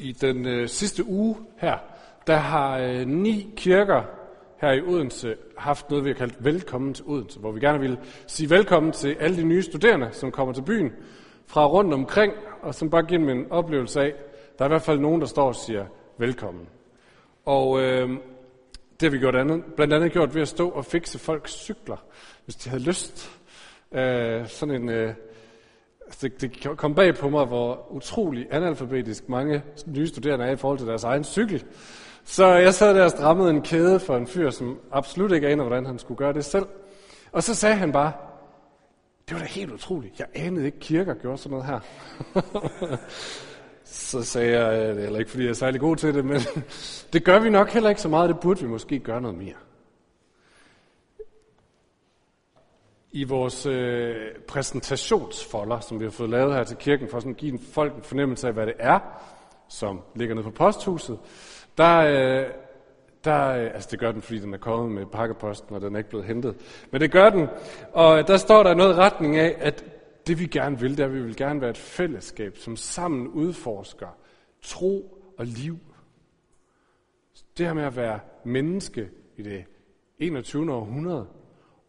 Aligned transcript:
I 0.00 0.12
den 0.12 0.46
øh, 0.46 0.68
sidste 0.68 1.04
uge 1.04 1.36
her, 1.56 1.78
der 2.26 2.36
har 2.36 2.78
øh, 2.78 3.06
ni 3.06 3.52
kirker 3.56 4.02
her 4.60 4.72
i 4.72 4.82
Odense 4.82 5.36
haft 5.56 5.90
noget, 5.90 6.04
vi 6.04 6.10
har 6.10 6.14
kaldt 6.14 6.44
Velkommen 6.44 6.94
til 6.94 7.04
Odense, 7.08 7.38
hvor 7.38 7.52
vi 7.52 7.60
gerne 7.60 7.80
vil 7.80 7.98
sige 8.26 8.50
velkommen 8.50 8.92
til 8.92 9.16
alle 9.20 9.36
de 9.36 9.44
nye 9.44 9.62
studerende, 9.62 10.08
som 10.12 10.30
kommer 10.30 10.54
til 10.54 10.62
byen 10.62 10.92
fra 11.46 11.66
rundt 11.66 11.94
omkring, 11.94 12.32
og 12.62 12.74
som 12.74 12.90
bare 12.90 13.02
giver 13.02 13.20
dem 13.20 13.28
en 13.28 13.46
oplevelse 13.50 14.00
af, 14.00 14.14
der 14.58 14.64
er 14.64 14.68
i 14.68 14.72
hvert 14.72 14.82
fald 14.82 14.98
nogen, 14.98 15.20
der 15.20 15.26
står 15.26 15.48
og 15.48 15.56
siger 15.56 15.86
velkommen. 16.18 16.66
Og 17.44 17.80
øh, 17.80 18.08
det 19.00 19.02
har 19.02 19.10
vi 19.10 19.18
gjort 19.18 19.36
andet, 19.36 19.64
blandt 19.76 19.94
andet 19.94 20.12
gjort 20.12 20.34
ved 20.34 20.42
at 20.42 20.48
stå 20.48 20.68
og 20.68 20.84
fikse 20.84 21.18
folks 21.18 21.52
cykler, 21.52 22.04
hvis 22.44 22.56
de 22.56 22.70
havde 22.70 22.82
lyst. 22.82 23.30
Øh, 23.92 24.48
sådan 24.48 24.74
en... 24.74 24.88
Øh, 24.88 25.14
Altså, 26.10 26.28
det, 26.28 26.40
det 26.40 26.76
kom 26.76 26.94
bag 26.94 27.14
på 27.14 27.28
mig, 27.28 27.44
hvor 27.44 27.92
utrolig 27.92 28.46
analfabetisk 28.50 29.28
mange 29.28 29.62
nye 29.86 30.06
studerende 30.06 30.44
er 30.44 30.50
i 30.50 30.56
forhold 30.56 30.78
til 30.78 30.86
deres 30.88 31.04
egen 31.04 31.24
cykel. 31.24 31.64
Så 32.24 32.46
jeg 32.46 32.74
sad 32.74 32.94
der 32.94 33.04
og 33.04 33.10
strammede 33.10 33.50
en 33.50 33.62
kæde 33.62 34.00
for 34.00 34.16
en 34.16 34.26
fyr, 34.26 34.50
som 34.50 34.78
absolut 34.92 35.32
ikke 35.32 35.48
aner, 35.48 35.64
hvordan 35.64 35.86
han 35.86 35.98
skulle 35.98 36.18
gøre 36.18 36.32
det 36.32 36.44
selv. 36.44 36.66
Og 37.32 37.42
så 37.42 37.54
sagde 37.54 37.76
han 37.76 37.92
bare, 37.92 38.12
det 39.28 39.34
var 39.34 39.40
da 39.40 39.46
helt 39.46 39.72
utroligt. 39.72 40.18
Jeg 40.18 40.26
anede 40.34 40.66
ikke, 40.66 40.78
kirker 40.78 41.14
gjorde 41.14 41.38
sådan 41.38 41.58
noget 41.58 41.66
her. 41.66 41.80
så 43.84 44.22
sagde 44.22 44.60
jeg, 44.60 44.80
øh, 44.80 44.88
det 44.88 44.98
er 44.98 45.02
heller 45.02 45.18
ikke, 45.18 45.30
fordi 45.30 45.42
jeg 45.44 45.50
er 45.50 45.54
særlig 45.54 45.80
god 45.80 45.96
til 45.96 46.14
det, 46.14 46.24
men 46.24 46.40
det 47.12 47.24
gør 47.24 47.38
vi 47.38 47.50
nok 47.50 47.70
heller 47.70 47.88
ikke 47.88 48.00
så 48.00 48.08
meget. 48.08 48.28
Det 48.28 48.40
burde 48.40 48.60
vi 48.60 48.66
måske 48.66 48.98
gøre 48.98 49.20
noget 49.20 49.38
mere. 49.38 49.54
I 53.12 53.24
vores 53.24 53.66
øh, 53.66 54.14
præsentationsfolder, 54.48 55.80
som 55.80 56.00
vi 56.00 56.04
har 56.04 56.10
fået 56.10 56.30
lavet 56.30 56.54
her 56.54 56.64
til 56.64 56.76
kirken, 56.76 57.08
for 57.08 57.20
sådan 57.20 57.32
at 57.32 57.36
give 57.36 57.58
folk 57.72 57.96
en 57.96 58.02
fornemmelse 58.02 58.46
af, 58.46 58.52
hvad 58.52 58.66
det 58.66 58.74
er, 58.78 58.98
som 59.68 60.00
ligger 60.14 60.34
nede 60.34 60.44
på 60.44 60.50
posthuset, 60.50 61.18
der, 61.78 61.98
øh, 61.98 62.46
der, 63.24 63.48
øh, 63.48 63.70
altså 63.74 63.88
det 63.90 63.98
gør 63.98 64.12
den, 64.12 64.22
fordi 64.22 64.38
den 64.38 64.54
er 64.54 64.58
kommet 64.58 64.92
med 64.92 65.06
pakkeposten, 65.06 65.74
og 65.74 65.80
den 65.80 65.94
er 65.94 65.98
ikke 65.98 66.10
blevet 66.10 66.26
hentet. 66.26 66.56
Men 66.90 67.00
det 67.00 67.12
gør 67.12 67.30
den, 67.30 67.48
og 67.92 68.28
der 68.28 68.36
står 68.36 68.62
der 68.62 68.74
noget 68.74 68.96
retning 68.96 69.36
af, 69.36 69.56
at 69.58 69.84
det 70.26 70.38
vi 70.38 70.46
gerne 70.46 70.80
vil, 70.80 70.90
det 70.90 71.00
er, 71.00 71.04
at 71.04 71.14
vi 71.14 71.22
vil 71.22 71.36
gerne 71.36 71.60
være 71.60 71.70
et 71.70 71.78
fællesskab, 71.78 72.56
som 72.56 72.76
sammen 72.76 73.28
udforsker 73.28 74.08
tro 74.62 75.18
og 75.38 75.46
liv. 75.46 75.78
Det 77.58 77.66
her 77.66 77.74
med 77.74 77.82
at 77.82 77.96
være 77.96 78.20
menneske 78.44 79.08
i 79.36 79.42
det 79.42 79.64
21. 80.18 80.72
århundrede, 80.72 81.26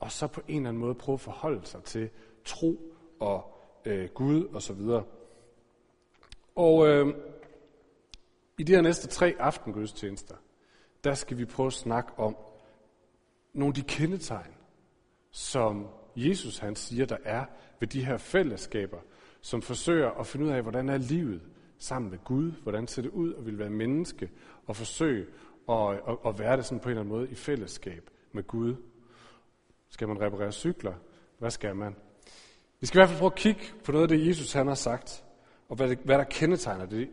og 0.01 0.11
så 0.11 0.27
på 0.27 0.41
en 0.47 0.55
eller 0.55 0.69
anden 0.69 0.81
måde 0.81 0.95
prøve 0.95 1.13
at 1.13 1.19
forholde 1.19 1.65
sig 1.65 1.83
til 1.83 2.09
tro 2.45 2.93
og 3.19 3.57
øh, 3.85 4.09
Gud 4.09 4.43
og 4.45 4.61
så 4.61 4.73
videre. 4.73 5.03
Og 6.55 6.87
øh, 6.87 7.15
i 8.57 8.63
de 8.63 8.73
her 8.73 8.81
næste 8.81 9.07
tre 9.07 9.35
aftengudstjenester, 9.39 10.35
der 11.03 11.13
skal 11.13 11.37
vi 11.37 11.45
prøve 11.45 11.67
at 11.67 11.73
snakke 11.73 12.11
om 12.17 12.37
nogle 13.53 13.69
af 13.69 13.73
de 13.73 13.81
kendetegn, 13.81 14.53
som 15.31 15.87
Jesus 16.15 16.57
han 16.57 16.75
siger, 16.75 17.05
der 17.05 17.17
er 17.23 17.45
ved 17.79 17.87
de 17.87 18.05
her 18.05 18.17
fællesskaber, 18.17 18.99
som 19.41 19.61
forsøger 19.61 20.11
at 20.11 20.27
finde 20.27 20.45
ud 20.45 20.51
af, 20.51 20.61
hvordan 20.61 20.89
er 20.89 20.97
livet 20.97 21.41
sammen 21.77 22.11
med 22.11 22.19
Gud, 22.23 22.51
hvordan 22.63 22.87
ser 22.87 23.01
det 23.01 23.11
ud 23.11 23.33
at 23.33 23.45
vil 23.45 23.59
være 23.59 23.69
menneske, 23.69 24.29
og 24.67 24.75
forsøge 24.75 25.27
at, 25.69 25.93
at, 25.93 26.17
at 26.25 26.39
være 26.39 26.57
det 26.57 26.65
sådan 26.65 26.79
på 26.79 26.89
en 26.89 26.91
eller 26.91 27.01
anden 27.01 27.15
måde 27.15 27.29
i 27.29 27.35
fællesskab 27.35 28.09
med 28.31 28.43
Gud. 28.43 28.75
Skal 29.91 30.07
man 30.07 30.21
reparere 30.21 30.51
cykler? 30.51 30.93
Hvad 31.39 31.51
skal 31.51 31.75
man? 31.75 31.95
Vi 32.79 32.85
skal 32.85 32.97
i 32.97 32.99
hvert 32.99 33.09
fald 33.09 33.19
prøve 33.19 33.31
at 33.31 33.35
kigge 33.35 33.61
på 33.83 33.91
noget 33.91 34.11
af 34.11 34.17
det, 34.17 34.27
Jesus 34.27 34.53
han 34.53 34.67
har 34.67 34.75
sagt, 34.75 35.23
og 35.69 35.75
hvad, 35.75 35.89
det, 35.89 35.99
hvad 36.03 36.17
der 36.17 36.23
kendetegner 36.23 36.85
det, 36.85 37.09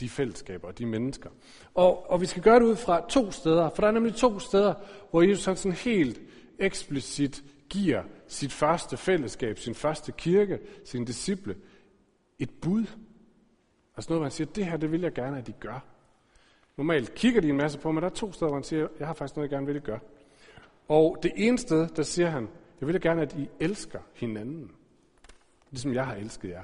de 0.00 0.08
fællesskaber 0.08 0.68
og 0.68 0.78
de 0.78 0.86
mennesker. 0.86 1.30
Og, 1.74 2.10
og 2.10 2.20
vi 2.20 2.26
skal 2.26 2.42
gøre 2.42 2.60
det 2.60 2.66
ud 2.66 2.76
fra 2.76 3.06
to 3.08 3.30
steder, 3.30 3.68
for 3.68 3.82
der 3.82 3.88
er 3.88 3.92
nemlig 3.92 4.14
to 4.14 4.38
steder, 4.38 4.74
hvor 5.10 5.22
Jesus 5.22 5.44
han 5.44 5.56
sådan 5.56 5.76
helt 5.76 6.20
eksplicit 6.58 7.44
giver 7.68 8.02
sit 8.26 8.52
første 8.52 8.96
fællesskab, 8.96 9.58
sin 9.58 9.74
første 9.74 10.12
kirke, 10.12 10.58
sin 10.84 11.04
disciple, 11.04 11.56
et 12.38 12.50
bud. 12.62 12.86
Altså 13.96 14.10
noget, 14.10 14.20
hvor 14.20 14.24
han 14.24 14.30
siger, 14.30 14.50
det 14.54 14.66
her, 14.66 14.76
det 14.76 14.92
vil 14.92 15.00
jeg 15.00 15.12
gerne, 15.12 15.38
at 15.38 15.46
de 15.46 15.52
gør. 15.52 15.84
Normalt 16.76 17.14
kigger 17.14 17.40
de 17.40 17.48
en 17.48 17.56
masse 17.56 17.78
på, 17.78 17.92
men 17.92 18.02
der 18.02 18.08
er 18.08 18.14
to 18.14 18.32
steder, 18.32 18.48
hvor 18.48 18.56
han 18.56 18.64
siger, 18.64 18.88
jeg 18.98 19.06
har 19.06 19.14
faktisk 19.14 19.36
noget, 19.36 19.50
jeg 19.50 19.56
gerne 19.56 19.66
vil, 19.66 19.76
at 19.76 19.82
de 19.82 19.86
gør. 19.86 19.98
Og 20.90 21.18
det 21.22 21.32
ene 21.36 21.58
sted, 21.58 21.88
der 21.88 22.02
siger 22.02 22.30
han, 22.30 22.48
jeg 22.80 22.88
vil 22.88 23.00
gerne, 23.00 23.22
at 23.22 23.36
I 23.38 23.48
elsker 23.60 23.98
hinanden, 24.14 24.70
ligesom 25.70 25.94
jeg 25.94 26.06
har 26.06 26.14
elsket 26.14 26.48
jer. 26.48 26.62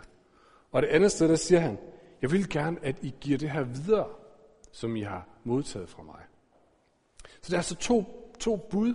Og 0.73 0.83
det 0.83 0.89
andet 0.89 1.13
sted, 1.13 1.29
der 1.29 1.37
siger 1.37 1.61
han, 1.61 1.79
jeg 2.23 2.33
vil 2.33 2.49
gerne, 2.49 2.77
at 2.83 2.97
I 3.03 3.15
giver 3.21 3.39
det 3.39 3.51
her 3.51 3.63
videre, 3.63 4.09
som 4.73 4.97
I 4.97 5.01
har 5.03 5.29
modtaget 5.45 5.89
fra 5.89 6.03
mig. 6.03 6.21
Så 7.25 7.47
det 7.47 7.53
er 7.53 7.57
altså 7.57 7.75
to, 7.75 8.05
to 8.41 8.57
bud, 8.57 8.95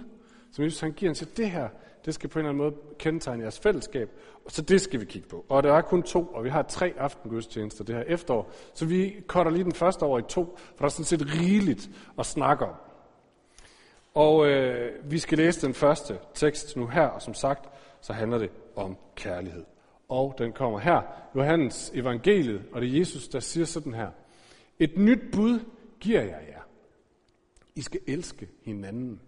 som 0.51 0.63
Jesus 0.65 0.79
han 0.79 0.91
giver. 0.91 1.09
Han 1.09 1.15
siger, 1.15 1.31
det 1.37 1.51
her, 1.51 1.69
det 2.05 2.13
skal 2.13 2.29
på 2.29 2.39
en 2.39 2.45
eller 2.45 2.49
anden 2.49 2.63
måde 2.63 2.75
kendetegne 2.99 3.43
jeres 3.43 3.59
fællesskab, 3.59 4.09
og 4.45 4.51
så 4.51 4.61
det 4.61 4.81
skal 4.81 4.99
vi 4.99 5.05
kigge 5.05 5.27
på. 5.27 5.45
Og 5.49 5.63
der 5.63 5.73
er 5.73 5.81
kun 5.81 6.03
to, 6.03 6.25
og 6.25 6.43
vi 6.43 6.49
har 6.49 6.61
tre 6.61 6.93
aftengudstjenester 6.97 7.83
det 7.83 7.95
her 7.95 8.03
efterår, 8.03 8.51
så 8.73 8.85
vi 8.85 9.23
korter 9.27 9.51
lige 9.51 9.63
den 9.63 9.73
første 9.73 10.03
over 10.03 10.19
i 10.19 10.23
to, 10.29 10.57
for 10.57 10.77
der 10.77 10.85
er 10.85 10.89
sådan 10.89 11.05
set 11.05 11.39
rigeligt 11.39 11.89
at 12.19 12.25
snakke 12.25 12.65
om. 12.65 12.75
Og 14.13 14.47
øh, 14.47 15.11
vi 15.11 15.19
skal 15.19 15.37
læse 15.37 15.67
den 15.67 15.73
første 15.73 16.19
tekst 16.33 16.77
nu 16.77 16.87
her, 16.87 17.05
og 17.05 17.21
som 17.21 17.33
sagt, 17.33 17.69
så 18.01 18.13
handler 18.13 18.37
det 18.37 18.49
om 18.75 18.97
kærlighed. 19.15 19.65
Og 20.09 20.35
den 20.37 20.53
kommer 20.53 20.79
her, 20.79 21.01
Johannes 21.35 21.91
evangeliet, 21.93 22.61
og 22.71 22.81
det 22.81 22.89
er 22.89 22.99
Jesus, 22.99 23.27
der 23.27 23.39
siger 23.39 23.65
sådan 23.65 23.93
her. 23.93 24.09
Et 24.79 24.97
nyt 24.97 25.21
bud 25.31 25.59
giver 25.99 26.21
jeg 26.21 26.45
jer. 26.49 26.61
I 27.75 27.81
skal 27.81 27.99
elske 28.07 28.49
hinanden. 28.61 29.21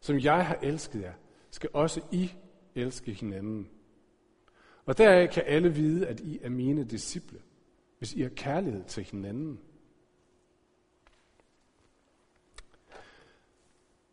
Som 0.00 0.18
jeg 0.18 0.46
har 0.46 0.58
elsket 0.62 1.02
jer, 1.02 1.12
skal 1.50 1.70
også 1.72 2.00
I 2.12 2.32
elske 2.74 3.12
hinanden. 3.12 3.68
Og 4.86 4.98
deraf 4.98 5.28
kan 5.28 5.42
alle 5.46 5.74
vide, 5.74 6.06
at 6.06 6.20
I 6.20 6.38
er 6.42 6.48
mine 6.48 6.84
disciple, 6.84 7.38
hvis 7.98 8.14
I 8.14 8.22
har 8.22 8.28
kærlighed 8.28 8.84
til 8.84 9.04
hinanden. 9.04 9.60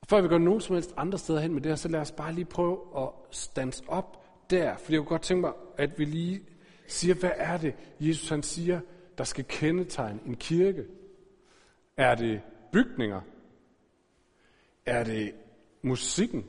Før 0.09 0.21
vi 0.21 0.27
går 0.27 0.38
nogen 0.38 0.61
som 0.61 0.75
helst 0.75 0.93
andre 0.97 1.17
steder 1.17 1.39
hen 1.39 1.53
med 1.53 1.61
det 1.61 1.71
her, 1.71 1.75
så 1.75 1.89
lad 1.89 1.99
os 1.99 2.11
bare 2.11 2.33
lige 2.33 2.45
prøve 2.45 2.79
at 2.97 3.09
stands 3.31 3.83
op 3.88 4.25
der. 4.49 4.77
For 4.77 4.91
jeg 4.91 4.99
kunne 4.99 5.09
godt 5.09 5.21
tænke 5.21 5.41
mig, 5.41 5.53
at 5.77 5.99
vi 5.99 6.05
lige 6.05 6.41
siger, 6.88 7.16
hvad 7.16 7.31
er 7.35 7.57
det, 7.57 7.75
Jesus 7.99 8.29
han 8.29 8.44
siger, 8.44 8.79
der 9.17 9.23
skal 9.23 9.45
kendetegne 9.47 10.19
en 10.25 10.35
kirke? 10.35 10.85
Er 11.97 12.15
det 12.15 12.41
bygninger? 12.71 13.21
Er 14.85 15.03
det 15.03 15.31
musikken? 15.81 16.45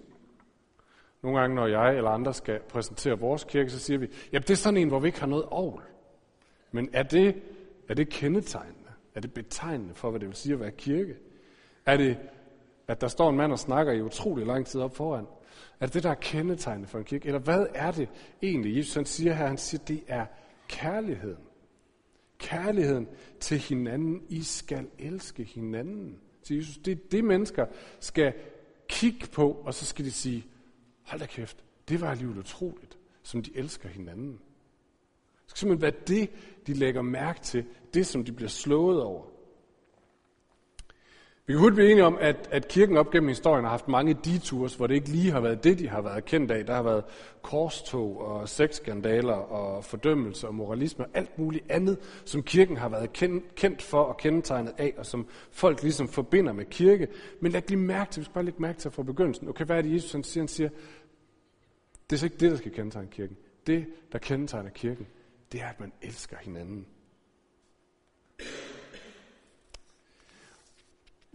Nogle 1.23 1.41
gange, 1.41 1.57
når 1.57 1.67
jeg 1.67 1.97
eller 1.97 2.11
andre 2.11 2.35
skal 2.35 2.61
præsentere 2.69 3.19
vores 3.19 3.45
kirke, 3.45 3.71
så 3.71 3.79
siger 3.79 3.99
vi, 3.99 4.09
ja, 4.33 4.39
det 4.39 4.51
er 4.51 4.55
sådan 4.55 4.77
en, 4.77 4.89
hvor 4.89 4.99
vi 4.99 5.07
ikke 5.07 5.21
har 5.21 5.27
noget 5.27 5.45
ovl. 5.45 5.83
Men 6.73 6.91
er 6.93 7.03
det, 7.03 7.43
er 7.89 7.95
det 7.95 8.09
kendetegnende? 8.09 8.91
Er 9.15 9.21
det 9.21 9.35
betegnende 9.35 9.95
for, 9.95 10.11
hvad 10.11 10.21
det 10.21 10.29
vil 10.29 10.37
sige 10.37 10.53
at 10.53 10.61
være 10.61 10.71
kirke? 10.71 11.17
Er 11.87 11.97
det 11.97 12.19
at 12.89 13.01
der 13.01 13.09
står 13.09 13.31
en 13.31 13.37
mand 13.37 13.53
og 13.53 13.59
snakker 13.59 13.93
i 13.93 14.03
utrolig 14.03 14.47
lang 14.47 14.67
tid 14.67 14.81
op 14.81 14.97
foran? 14.97 15.27
Er 15.81 15.87
det 15.87 15.95
det, 15.95 16.03
der 16.03 16.11
er 16.11 16.15
kendetegnende 16.15 16.89
for 16.89 16.99
en 16.99 17.05
kirke? 17.05 17.27
Eller 17.27 17.39
hvad 17.39 17.67
er 17.75 17.91
det 17.91 18.09
egentlig? 18.43 18.77
Jesus 18.77 18.95
han 18.95 19.05
siger 19.05 19.33
her, 19.33 19.47
han 19.47 19.59
siger, 19.59 19.85
det 19.85 20.03
er 20.07 20.27
kærligheden. 20.69 21.43
Kærligheden 22.39 23.09
til 23.41 23.59
hinanden. 23.59 24.23
I 24.29 24.43
skal 24.43 24.87
elske 24.99 25.45
hinanden. 25.45 26.19
Så 26.43 26.55
Jesus, 26.55 26.77
det 26.77 26.93
er 26.93 27.09
det, 27.11 27.25
mennesker 27.25 27.67
skal 28.01 28.33
kigge 28.89 29.27
på, 29.27 29.53
og 29.53 29.75
så 29.75 29.87
skal 29.87 30.05
de 30.05 30.11
sige, 30.11 30.47
hold 31.03 31.21
da 31.21 31.27
kæft, 31.27 31.65
det 31.89 32.01
var 32.01 32.11
alligevel 32.11 32.39
utroligt, 32.39 32.99
som 33.23 33.43
de 33.43 33.57
elsker 33.57 33.89
hinanden. 33.89 34.33
Det 34.33 35.51
skal 35.51 35.59
simpelthen 35.59 35.83
være 35.83 36.03
det, 36.07 36.31
de 36.67 36.75
lægger 36.75 37.03
mærke 37.03 37.41
til, 37.41 37.65
det 37.95 38.07
som 38.07 38.25
de 38.25 38.33
bliver 38.33 38.49
slået 38.49 39.03
over. 39.03 39.25
Vi 41.47 41.53
kan 41.53 41.61
hurtigt 41.61 41.75
blive 41.75 41.91
enige 41.91 42.05
om, 42.05 42.19
at, 42.21 42.49
at 42.51 42.69
kirken 42.69 42.97
op 42.97 43.11
gennem 43.11 43.29
historien 43.29 43.65
har 43.65 43.71
haft 43.71 43.89
mange 43.89 44.15
detours, 44.15 44.75
hvor 44.75 44.87
det 44.87 44.95
ikke 44.95 45.09
lige 45.09 45.31
har 45.31 45.41
været 45.41 45.65
det, 45.65 45.79
de 45.79 45.89
har 45.89 46.01
været 46.01 46.25
kendt 46.25 46.51
af. 46.51 46.67
Der 46.67 46.75
har 46.75 46.83
været 46.83 47.05
korstog 47.43 48.21
og 48.21 48.49
sexskandaler 48.49 49.33
og 49.33 49.85
fordømmelse 49.85 50.49
og 50.49 50.55
moralisme 50.55 51.05
og 51.05 51.11
alt 51.15 51.39
muligt 51.39 51.65
andet, 51.71 51.99
som 52.25 52.43
kirken 52.43 52.77
har 52.77 52.89
været 52.89 53.13
kendt, 53.13 53.55
kendt 53.55 53.83
for 53.83 54.03
og 54.03 54.17
kendetegnet 54.17 54.75
af, 54.79 54.95
og 54.97 55.07
som 55.07 55.27
folk 55.51 55.83
ligesom 55.83 56.09
forbinder 56.09 56.53
med 56.53 56.65
kirke. 56.65 57.09
Men 57.41 57.53
lad 57.53 57.63
lige 57.69 57.79
mærke 57.79 58.13
til, 58.13 58.21
vi 58.21 58.25
skal 58.25 58.35
bare 58.35 58.45
lægge 58.45 58.63
mærke 58.63 58.79
til 58.79 58.91
fra 58.91 59.03
begyndelsen. 59.03 59.49
Okay, 59.49 59.65
hvad 59.65 59.79
er 59.79 59.83
det, 59.83 59.93
Jesus 59.95 60.13
han 60.13 60.25
siger? 60.25 60.43
Han 60.43 60.49
siger, 60.49 60.69
det 62.11 62.17
er 62.17 62.19
så 62.19 62.27
ikke 62.27 62.37
det, 62.37 62.51
der 62.51 62.57
skal 62.57 62.73
kendetegne 62.73 63.09
kirken. 63.11 63.37
Det, 63.67 63.87
der 64.13 64.19
kendetegner 64.19 64.71
kirken, 64.71 65.07
det 65.53 65.61
er, 65.63 65.67
at 65.67 65.81
man 65.81 65.93
elsker 66.03 66.37
hinanden. 66.41 66.87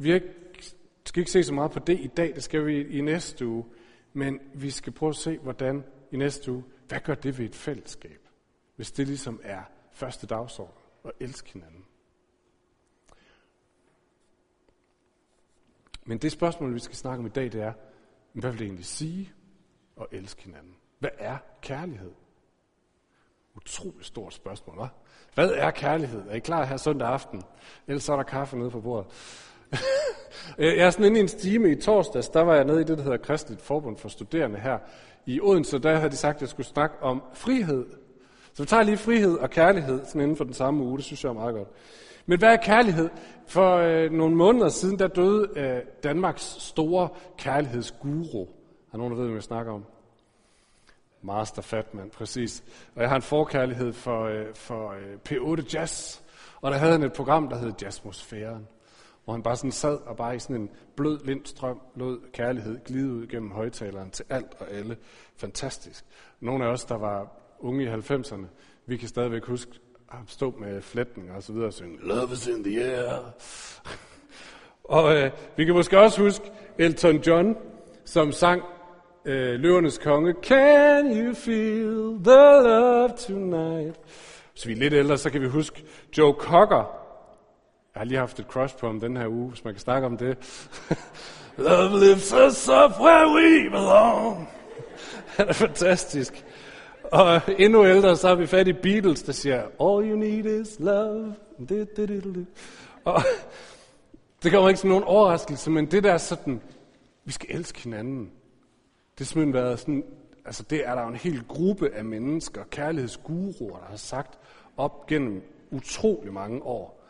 Vi 0.01 0.13
ikke, 0.13 0.33
skal 1.06 1.19
ikke 1.19 1.31
se 1.31 1.44
så 1.44 1.53
meget 1.53 1.71
på 1.71 1.80
det 1.80 2.00
i 2.00 2.07
dag, 2.07 2.36
det 2.36 2.44
skal 2.44 2.65
vi 2.65 2.88
i 2.88 3.01
næste 3.01 3.48
uge. 3.48 3.65
Men 4.13 4.39
vi 4.53 4.69
skal 4.69 4.94
prøve 4.94 5.09
at 5.09 5.15
se, 5.15 5.38
hvordan 5.38 5.83
i 6.12 6.18
næste 6.18 6.51
uge, 6.51 6.63
hvad 6.88 7.00
gør 7.00 7.15
det 7.15 7.38
ved 7.38 7.45
et 7.45 7.56
fællesskab? 7.56 8.27
Hvis 8.75 8.92
det 8.92 9.07
ligesom 9.07 9.39
er 9.44 9.62
første 9.92 10.27
dagsorden, 10.27 10.74
og 11.03 11.13
elske 11.19 11.53
hinanden. 11.53 11.86
Men 16.06 16.18
det 16.18 16.31
spørgsmål, 16.31 16.74
vi 16.74 16.80
skal 16.80 16.95
snakke 16.95 17.19
om 17.19 17.25
i 17.25 17.30
dag, 17.30 17.44
det 17.44 17.62
er, 17.62 17.74
hvad 18.33 18.51
vil 18.51 18.59
det 18.59 18.65
egentlig 18.65 18.86
sige 18.86 19.33
at 20.01 20.07
elske 20.12 20.44
hinanden? 20.44 20.75
Hvad 21.00 21.09
er 21.18 21.38
kærlighed? 21.62 22.12
Utroligt 23.56 24.06
stort 24.06 24.33
spørgsmål, 24.33 24.77
hva'? 24.80 24.88
Hvad 25.33 25.51
er 25.51 25.71
kærlighed? 25.71 26.27
Er 26.27 26.33
I 26.33 26.39
klar 26.39 26.65
her 26.65 26.77
søndag 26.77 27.07
aften? 27.07 27.44
Ellers 27.88 28.09
er 28.09 28.15
der 28.15 28.24
kaffe 28.24 28.57
nede 28.57 28.71
på 28.71 28.81
bordet. 28.81 29.07
Øh, 30.58 30.78
jeg 30.78 30.86
er 30.86 30.90
sådan 30.90 31.06
inde 31.06 31.18
i 31.18 31.22
en 31.22 31.28
stime 31.28 31.72
i 31.72 31.76
torsdags, 31.76 32.30
der 32.30 32.42
var 32.42 32.56
jeg 32.56 32.64
nede 32.64 32.82
i 32.82 32.84
det, 32.84 32.98
der 32.98 33.04
hedder 33.04 33.18
Kristeligt 33.18 33.62
Forbund 33.62 33.98
for 33.98 34.10
Studerende 34.10 34.60
her 34.60 34.78
i 35.26 35.40
Odense, 35.42 35.80
der 35.80 35.96
havde 35.96 36.12
de 36.12 36.16
sagt, 36.16 36.36
at 36.36 36.42
jeg 36.42 36.50
skulle 36.50 36.68
snakke 36.68 36.96
om 37.02 37.24
frihed. 37.34 37.86
Så 38.54 38.64
vi 38.64 38.68
tager 38.68 38.84
lige 38.84 38.98
frihed 38.98 39.38
og 39.38 39.50
kærlighed 39.50 40.06
sådan 40.06 40.22
inden 40.22 40.38
for 40.38 40.44
den 40.44 40.54
samme 40.54 40.84
uge, 40.84 40.98
det 40.98 41.06
synes 41.06 41.24
jeg 41.24 41.30
er 41.30 41.34
meget 41.34 41.56
godt. 41.56 41.68
Men 42.26 42.40
hvad 42.40 42.50
er 42.50 42.58
kærlighed? 42.58 43.10
For 43.48 43.76
øh, 43.76 44.12
nogle 44.12 44.36
måneder 44.36 44.70
siden, 44.70 45.00
der 45.00 45.08
døde 45.08 45.50
øh, 45.56 45.82
Danmarks 46.04 46.44
store 46.44 47.10
kærlighedsguru. 47.38 48.48
Er 48.94 48.98
nogen, 48.98 49.12
der 49.12 49.18
ved, 49.18 49.26
hvad 49.26 49.36
jeg 49.36 49.44
snakker 49.44 49.74
om? 49.74 49.86
Master 51.22 51.62
Fatman, 51.62 52.10
præcis. 52.10 52.64
Og 52.96 53.02
jeg 53.02 53.10
har 53.10 53.16
en 53.16 53.22
forkærlighed 53.22 53.94
for, 53.94 54.26
øh, 54.26 54.46
for 54.56 54.92
øh, 54.92 55.18
P8 55.30 55.74
Jazz. 55.74 56.20
Og 56.62 56.72
der 56.72 56.78
havde 56.78 56.92
han 56.92 57.04
et 57.04 57.14
program, 57.14 57.50
der 57.50 57.58
hed 57.58 57.72
Jazzmosfæren. 57.82 58.68
Hvor 59.24 59.34
han 59.34 59.44
bare 59.44 59.56
sådan 59.56 59.72
sad 59.72 59.98
og 60.06 60.18
bare 60.18 60.36
i 60.36 60.40
sådan 60.40 60.56
en 60.56 60.70
blød 60.96 61.20
lindstrøm 61.26 61.80
lod 61.96 62.20
kærlighed 62.34 62.80
glide 62.86 63.12
ud 63.12 63.28
gennem 63.28 63.52
højtaleren 63.52 64.12
til 64.12 64.26
alt 64.30 64.56
og 64.60 64.72
alle. 64.72 64.98
Fantastisk. 65.36 66.06
Nogle 66.40 66.66
af 66.66 66.70
os, 66.70 66.86
der 66.86 66.98
var 66.98 67.28
unge 67.60 67.84
i 67.84 67.88
90'erne, 67.88 68.46
vi 68.86 68.98
kan 68.98 69.08
stadigvæk 69.08 69.46
huske 69.46 69.72
at 70.12 70.18
stå 70.28 70.56
med 70.60 70.82
flætning 70.82 71.32
og 71.32 71.44
så 71.44 71.54
videre 71.54 71.68
og 71.68 71.74
synge 71.74 71.98
Love 72.02 72.32
is 72.34 72.48
in 72.48 72.64
the 72.64 72.84
air. 72.84 73.34
og 74.84 75.16
øh, 75.16 75.32
vi 75.58 75.66
kan 75.66 75.74
måske 75.74 76.00
også 76.00 76.22
huske 76.22 76.52
Elton 76.78 77.18
John, 77.18 77.56
som 78.06 78.32
sang 78.32 78.64
øh, 79.26 79.60
Løvernes 79.60 79.98
Konge. 79.98 80.36
Can 80.44 81.26
you 81.26 81.34
feel 81.34 82.24
the 82.24 82.68
love 82.70 83.10
tonight? 83.10 84.00
Hvis 84.52 84.68
vi 84.68 84.72
er 84.72 84.78
lidt 84.78 84.94
ældre, 84.94 85.18
så 85.18 85.30
kan 85.30 85.42
vi 85.42 85.48
huske 85.48 85.84
Joe 86.18 86.34
Cocker. 86.34 87.00
Jeg 87.96 88.00
har 88.00 88.06
lige 88.06 88.18
haft 88.18 88.40
et 88.40 88.46
crush 88.46 88.78
på 88.78 88.88
ham 88.88 89.00
den 89.00 89.18
her 89.18 89.28
uge, 89.28 89.50
hvis 89.50 89.64
man 89.64 89.74
kan 89.74 89.82
snakke 89.82 90.08
om 90.08 90.18
det. 90.18 90.38
love 91.58 92.00
lifts 92.00 92.34
us 92.34 92.70
up 92.70 93.00
where 93.00 93.28
we 93.28 93.70
belong. 93.70 94.50
Han 95.38 95.48
er 95.50 95.54
fantastisk. 95.54 96.46
Og 97.04 97.42
endnu 97.58 97.86
ældre, 97.86 98.16
så 98.16 98.28
har 98.28 98.36
vi 98.36 98.48
fat 98.48 98.68
i 98.68 98.74
Beatles, 98.74 99.24
der 99.24 99.32
siger, 99.32 99.62
All 99.62 100.12
you 100.12 100.16
need 100.16 100.46
is 100.46 100.80
love. 100.80 101.36
Og 103.06 103.22
det 104.44 104.52
kommer 104.52 104.70
ikke 104.70 104.82
som 104.82 104.90
nogen 104.90 105.04
overraskelse, 105.04 105.72
men 105.72 105.86
det 105.86 106.04
der 106.04 106.18
sådan, 106.18 106.62
vi 107.26 107.32
skal 107.32 107.56
elske 107.56 107.84
hinanden. 107.84 108.32
Det 109.12 109.20
har 109.20 109.26
simpelthen 109.26 109.54
været 109.54 109.80
sådan, 109.80 110.04
altså 110.46 110.64
det 110.64 110.88
er 110.88 110.96
der 110.96 111.02
jo 111.02 111.08
en 111.08 111.16
hel 111.16 111.44
gruppe 111.48 111.90
af 111.94 112.06
mennesker, 112.06 112.64
kærlighedsguruer, 112.70 113.78
der 113.78 113.86
har 113.90 113.98
sagt 113.98 114.40
op 114.78 115.08
gennem 115.08 115.44
utrolig 115.72 116.34
mange 116.34 116.64
år. 116.64 117.00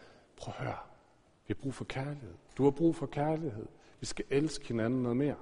Prøv 0.42 0.54
at 0.58 0.66
høre, 0.66 0.78
vi 1.48 1.54
har 1.54 1.62
brug 1.62 1.74
for 1.74 1.86
kærlighed. 1.86 2.34
Du 2.58 2.64
har 2.64 2.72
brug 2.72 2.96
for 2.96 3.06
kærlighed. 3.06 3.66
Vi 4.00 4.06
skal 4.06 4.26
elske 4.30 4.68
hinanden 4.68 5.04
noget 5.04 5.18
mere. 5.18 5.36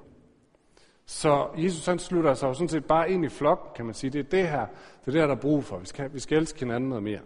Så 1.05 1.47
Jesus 1.57 1.85
han 1.85 1.99
slutter 1.99 2.33
sig 2.33 2.47
jo 2.47 2.53
sådan 2.53 2.69
set 2.69 2.85
bare 2.85 3.11
ind 3.11 3.25
i 3.25 3.29
flok, 3.29 3.71
kan 3.75 3.85
man 3.85 3.93
sige. 3.93 4.09
Det 4.09 4.19
er 4.19 4.29
det 4.29 4.47
her, 4.47 4.65
det 4.65 5.07
er 5.07 5.11
det 5.11 5.21
her, 5.21 5.27
der 5.27 5.35
er 5.35 5.39
brug 5.39 5.63
for. 5.63 5.77
Vi 5.77 5.85
skal, 5.85 6.13
vi 6.13 6.19
skal 6.19 6.37
elske 6.37 6.59
hinanden 6.59 6.89
noget 6.89 7.03
mere. 7.03 7.19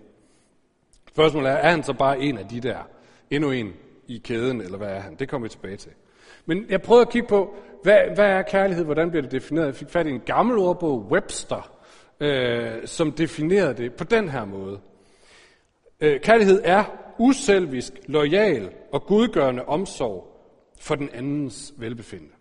Spørgsmålet 1.10 1.52
er, 1.52 1.56
er 1.56 1.70
han 1.70 1.84
så 1.84 1.94
bare 1.94 2.20
en 2.20 2.38
af 2.38 2.48
de 2.48 2.60
der, 2.60 2.78
endnu 3.30 3.52
en 3.52 3.74
i 4.08 4.18
kæden, 4.18 4.62
eller 4.62 4.78
hvad 4.78 4.90
er 4.90 5.00
han? 5.00 5.16
Det 5.16 5.30
kommer 5.30 5.46
vi 5.46 5.50
tilbage 5.50 5.78
til. 5.78 5.92
Men 6.46 6.66
jeg 6.70 6.82
prøvede 6.82 7.02
at 7.02 7.10
kigge 7.10 7.28
på, 7.28 7.56
hvad, 7.84 8.16
hvad 8.16 8.26
er 8.26 8.42
kærlighed, 8.42 8.86
hvordan 8.86 9.10
bliver 9.10 9.22
det 9.22 9.32
defineret? 9.32 9.66
Jeg 9.66 9.76
fik 9.76 9.90
fat 9.90 10.08
i 10.08 10.10
en 10.10 10.20
gammel 10.20 10.58
ordbog, 10.58 11.08
Webster, 11.12 11.78
øh, 12.20 12.88
som 12.88 13.12
definerede 13.12 13.74
det 13.74 13.94
på 13.94 14.04
den 14.04 14.30
her 14.30 14.46
måde. 14.46 14.80
Øh, 16.00 16.22
kærlighed 16.22 16.62
er 16.64 16.84
uselvisk, 17.18 17.94
lojal 18.08 18.74
og 18.92 19.04
gudgørende 19.04 19.66
omsorg 19.66 20.28
for 20.80 20.96
den 20.96 21.10
andens 21.10 21.74
velbefindende. 21.78 22.34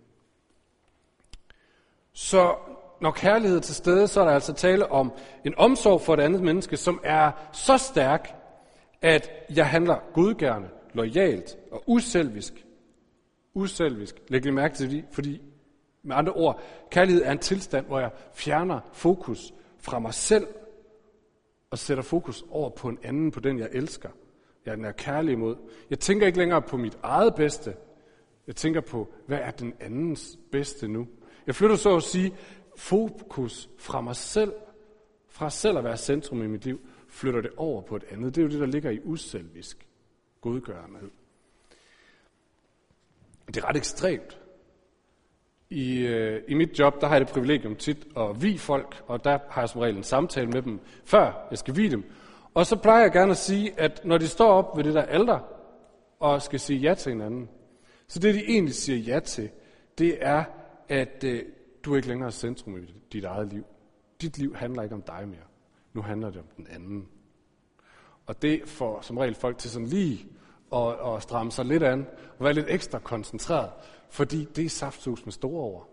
Så 2.12 2.54
når 3.00 3.10
kærlighed 3.10 3.56
er 3.56 3.60
til 3.60 3.74
stede, 3.74 4.08
så 4.08 4.20
er 4.20 4.24
der 4.24 4.32
altså 4.32 4.52
tale 4.52 4.92
om 4.92 5.12
en 5.44 5.54
omsorg 5.56 6.00
for 6.00 6.14
et 6.14 6.20
andet 6.20 6.42
menneske, 6.42 6.76
som 6.76 7.00
er 7.04 7.30
så 7.52 7.78
stærk, 7.78 8.34
at 9.02 9.30
jeg 9.54 9.68
handler 9.68 9.96
gudgærende, 10.14 10.68
lojalt 10.92 11.56
og 11.70 11.82
uselvisk. 11.86 12.66
Uselvisk. 13.54 14.22
Læg 14.28 14.42
lige 14.42 14.52
mærke 14.52 14.74
til 14.74 14.90
det, 14.90 15.04
fordi 15.12 15.42
med 16.02 16.16
andre 16.16 16.32
ord, 16.32 16.60
kærlighed 16.90 17.22
er 17.22 17.32
en 17.32 17.38
tilstand, 17.38 17.86
hvor 17.86 17.98
jeg 18.00 18.10
fjerner 18.34 18.80
fokus 18.92 19.54
fra 19.78 19.98
mig 19.98 20.14
selv 20.14 20.46
og 21.70 21.78
sætter 21.78 22.02
fokus 22.02 22.44
over 22.50 22.70
på 22.70 22.88
en 22.88 22.98
anden, 23.02 23.30
på 23.30 23.40
den 23.40 23.58
jeg 23.58 23.68
elsker. 23.72 24.08
Jeg 24.66 24.80
er 24.80 24.92
kærlig 24.92 25.32
imod. 25.32 25.56
Jeg 25.90 26.00
tænker 26.00 26.26
ikke 26.26 26.38
længere 26.38 26.62
på 26.62 26.76
mit 26.76 26.98
eget 27.02 27.34
bedste. 27.34 27.74
Jeg 28.46 28.56
tænker 28.56 28.80
på, 28.80 29.14
hvad 29.26 29.38
er 29.38 29.50
den 29.50 29.74
andens 29.80 30.38
bedste 30.52 30.88
nu? 30.88 31.08
Jeg 31.46 31.54
flytter 31.54 31.76
så 31.76 31.96
at 31.96 32.02
sige 32.02 32.34
fokus 32.76 33.70
fra 33.78 34.00
mig 34.00 34.16
selv, 34.16 34.52
fra 35.28 35.50
selv 35.50 35.78
at 35.78 35.84
være 35.84 35.96
centrum 35.96 36.42
i 36.42 36.46
mit 36.46 36.64
liv, 36.64 36.80
flytter 37.08 37.40
det 37.40 37.50
over 37.56 37.82
på 37.82 37.96
et 37.96 38.04
andet. 38.10 38.34
Det 38.34 38.40
er 38.40 38.44
jo 38.44 38.50
det, 38.50 38.60
der 38.60 38.66
ligger 38.66 38.90
i 38.90 39.00
uselvisk 39.04 39.86
godgørenhed. 40.40 41.10
Det 43.46 43.56
er 43.56 43.68
ret 43.68 43.76
ekstremt. 43.76 44.38
I, 45.70 45.98
øh, 45.98 46.42
I 46.48 46.54
mit 46.54 46.78
job, 46.78 47.00
der 47.00 47.06
har 47.06 47.14
jeg 47.14 47.26
det 47.26 47.34
privilegium 47.34 47.76
tit 47.76 48.06
at 48.16 48.42
vi 48.42 48.58
folk, 48.58 49.02
og 49.06 49.24
der 49.24 49.38
har 49.50 49.60
jeg 49.60 49.68
som 49.68 49.80
regel 49.80 49.96
en 49.96 50.02
samtale 50.02 50.50
med 50.50 50.62
dem, 50.62 50.80
før 51.04 51.46
jeg 51.50 51.58
skal 51.58 51.76
vi 51.76 51.88
dem. 51.88 52.04
Og 52.54 52.66
så 52.66 52.76
plejer 52.76 53.02
jeg 53.02 53.12
gerne 53.12 53.30
at 53.30 53.36
sige, 53.36 53.80
at 53.80 54.00
når 54.04 54.18
de 54.18 54.28
står 54.28 54.52
op 54.52 54.76
ved 54.76 54.84
det 54.84 54.94
der 54.94 55.02
alder, 55.02 55.38
og 56.20 56.42
skal 56.42 56.60
sige 56.60 56.78
ja 56.78 56.94
til 56.94 57.12
hinanden, 57.12 57.48
så 58.08 58.18
det 58.18 58.34
de 58.34 58.44
egentlig 58.48 58.74
siger 58.74 58.98
ja 58.98 59.20
til, 59.20 59.50
det 59.98 60.18
er, 60.20 60.44
at 60.88 61.24
øh, 61.24 61.42
du 61.84 61.92
er 61.92 61.96
ikke 61.96 62.08
længere 62.08 62.26
er 62.26 62.30
centrum 62.30 62.76
i 62.76 62.94
dit 63.12 63.24
eget 63.24 63.48
liv. 63.48 63.64
Dit 64.20 64.38
liv 64.38 64.56
handler 64.56 64.82
ikke 64.82 64.94
om 64.94 65.02
dig 65.02 65.28
mere. 65.28 65.46
Nu 65.92 66.02
handler 66.02 66.30
det 66.30 66.38
om 66.40 66.46
den 66.56 66.66
anden. 66.70 67.08
Og 68.26 68.42
det 68.42 68.68
får 68.68 69.00
som 69.00 69.18
regel 69.18 69.34
folk 69.34 69.58
til 69.58 69.70
sådan 69.70 69.88
lige 69.88 70.26
at, 70.72 71.14
at 71.14 71.22
stramme 71.22 71.52
sig 71.52 71.64
lidt 71.64 71.82
an, 71.82 72.06
og 72.38 72.44
være 72.44 72.52
lidt 72.52 72.66
ekstra 72.68 72.98
koncentreret, 72.98 73.70
fordi 74.10 74.44
det 74.44 74.64
er 74.64 74.68
saftsus 74.68 75.24
med 75.24 75.32
store 75.32 75.62
over. 75.62 75.84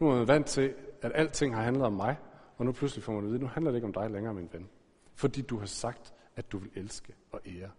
Nu 0.00 0.08
er 0.08 0.16
man 0.16 0.28
vant 0.28 0.46
til, 0.46 0.74
at 1.02 1.12
alting 1.14 1.54
har 1.54 1.62
handlet 1.62 1.86
om 1.86 1.92
mig, 1.92 2.16
og 2.56 2.64
nu 2.64 2.72
pludselig 2.72 3.04
får 3.04 3.12
man 3.12 3.24
at 3.24 3.30
vide, 3.30 3.38
nu 3.38 3.46
handler 3.46 3.70
det 3.70 3.76
ikke 3.76 3.86
om 3.86 3.92
dig 3.92 4.10
længere, 4.10 4.34
min 4.34 4.48
ven. 4.52 4.68
Fordi 5.14 5.42
du 5.42 5.58
har 5.58 5.66
sagt, 5.66 6.12
at 6.36 6.52
du 6.52 6.58
vil 6.58 6.70
elske 6.74 7.14
og 7.32 7.40
ære. 7.46 7.70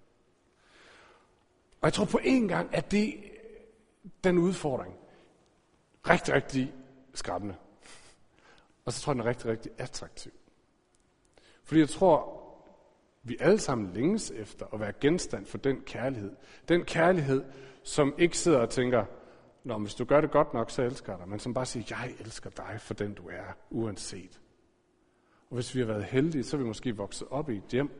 Og 1.81 1.85
jeg 1.85 1.93
tror 1.93 2.05
på 2.05 2.19
en 2.23 2.47
gang, 2.47 2.75
at 2.75 2.91
det 2.91 3.23
den 4.23 4.37
udfordring, 4.37 4.95
rigtig, 6.09 6.33
rigtig 6.33 6.73
skræmmende. 7.13 7.55
Og 8.85 8.93
så 8.93 9.01
tror 9.01 9.13
jeg, 9.13 9.15
den 9.15 9.25
er 9.25 9.29
rigtig, 9.29 9.45
rigtig 9.45 9.71
attraktiv. 9.77 10.31
Fordi 11.63 11.79
jeg 11.79 11.89
tror, 11.89 12.41
vi 13.23 13.37
alle 13.39 13.59
sammen 13.59 13.93
længes 13.93 14.31
efter 14.31 14.65
at 14.73 14.79
være 14.79 14.93
genstand 15.01 15.45
for 15.45 15.57
den 15.57 15.81
kærlighed. 15.81 16.35
Den 16.67 16.85
kærlighed, 16.85 17.43
som 17.83 18.13
ikke 18.17 18.37
sidder 18.37 18.59
og 18.59 18.69
tænker, 18.69 19.05
Nå, 19.65 19.77
hvis 19.77 19.95
du 19.95 20.05
gør 20.05 20.21
det 20.21 20.31
godt 20.31 20.53
nok, 20.53 20.71
så 20.71 20.81
elsker 20.81 21.13
jeg 21.13 21.19
dig. 21.19 21.29
Men 21.29 21.39
som 21.39 21.53
bare 21.53 21.65
siger, 21.65 21.85
jeg 21.89 22.13
elsker 22.19 22.49
dig 22.49 22.75
for 22.79 22.93
den 22.93 23.13
du 23.13 23.27
er, 23.29 23.43
uanset. 23.69 24.39
Og 25.55 25.57
hvis 25.57 25.75
vi 25.75 25.79
har 25.79 25.87
været 25.87 26.03
heldige, 26.03 26.43
så 26.43 26.57
er 26.57 26.61
vi 26.61 26.67
måske 26.67 26.95
vokset 26.97 27.27
op 27.27 27.49
i 27.49 27.57
et 27.57 27.63
hjem, 27.71 27.91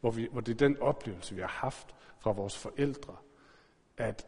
hvor, 0.00 0.10
vi, 0.10 0.28
hvor 0.32 0.40
det 0.40 0.52
er 0.52 0.68
den 0.68 0.78
oplevelse, 0.78 1.34
vi 1.34 1.40
har 1.40 1.48
haft 1.48 1.94
fra 2.18 2.32
vores 2.32 2.58
forældre, 2.58 3.16
at 3.96 4.26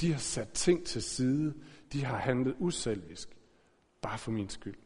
de 0.00 0.12
har 0.12 0.18
sat 0.18 0.48
ting 0.52 0.86
til 0.86 1.02
side, 1.02 1.54
de 1.92 2.04
har 2.04 2.16
handlet 2.16 2.56
uselvisk, 2.58 3.36
bare 4.00 4.18
for 4.18 4.30
min 4.30 4.48
skyld. 4.48 4.78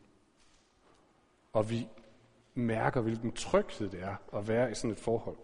Og 1.53 1.71
vi 1.71 1.89
mærker, 2.55 3.01
hvilken 3.01 3.33
tryghed 3.33 3.91
det 3.91 4.03
er 4.03 4.17
at 4.33 4.49
være 4.49 4.71
i 4.71 4.75
sådan 4.75 4.91
et 4.91 5.01
forhold. 5.01 5.37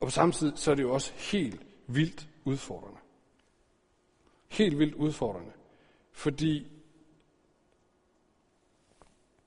Og 0.00 0.06
på 0.06 0.10
samme 0.10 0.32
tid, 0.32 0.56
så 0.56 0.70
er 0.70 0.74
det 0.74 0.82
jo 0.82 0.92
også 0.92 1.12
helt 1.32 1.66
vildt 1.86 2.28
udfordrende. 2.44 3.00
Helt 4.48 4.78
vildt 4.78 4.94
udfordrende. 4.94 5.52
Fordi 6.12 6.71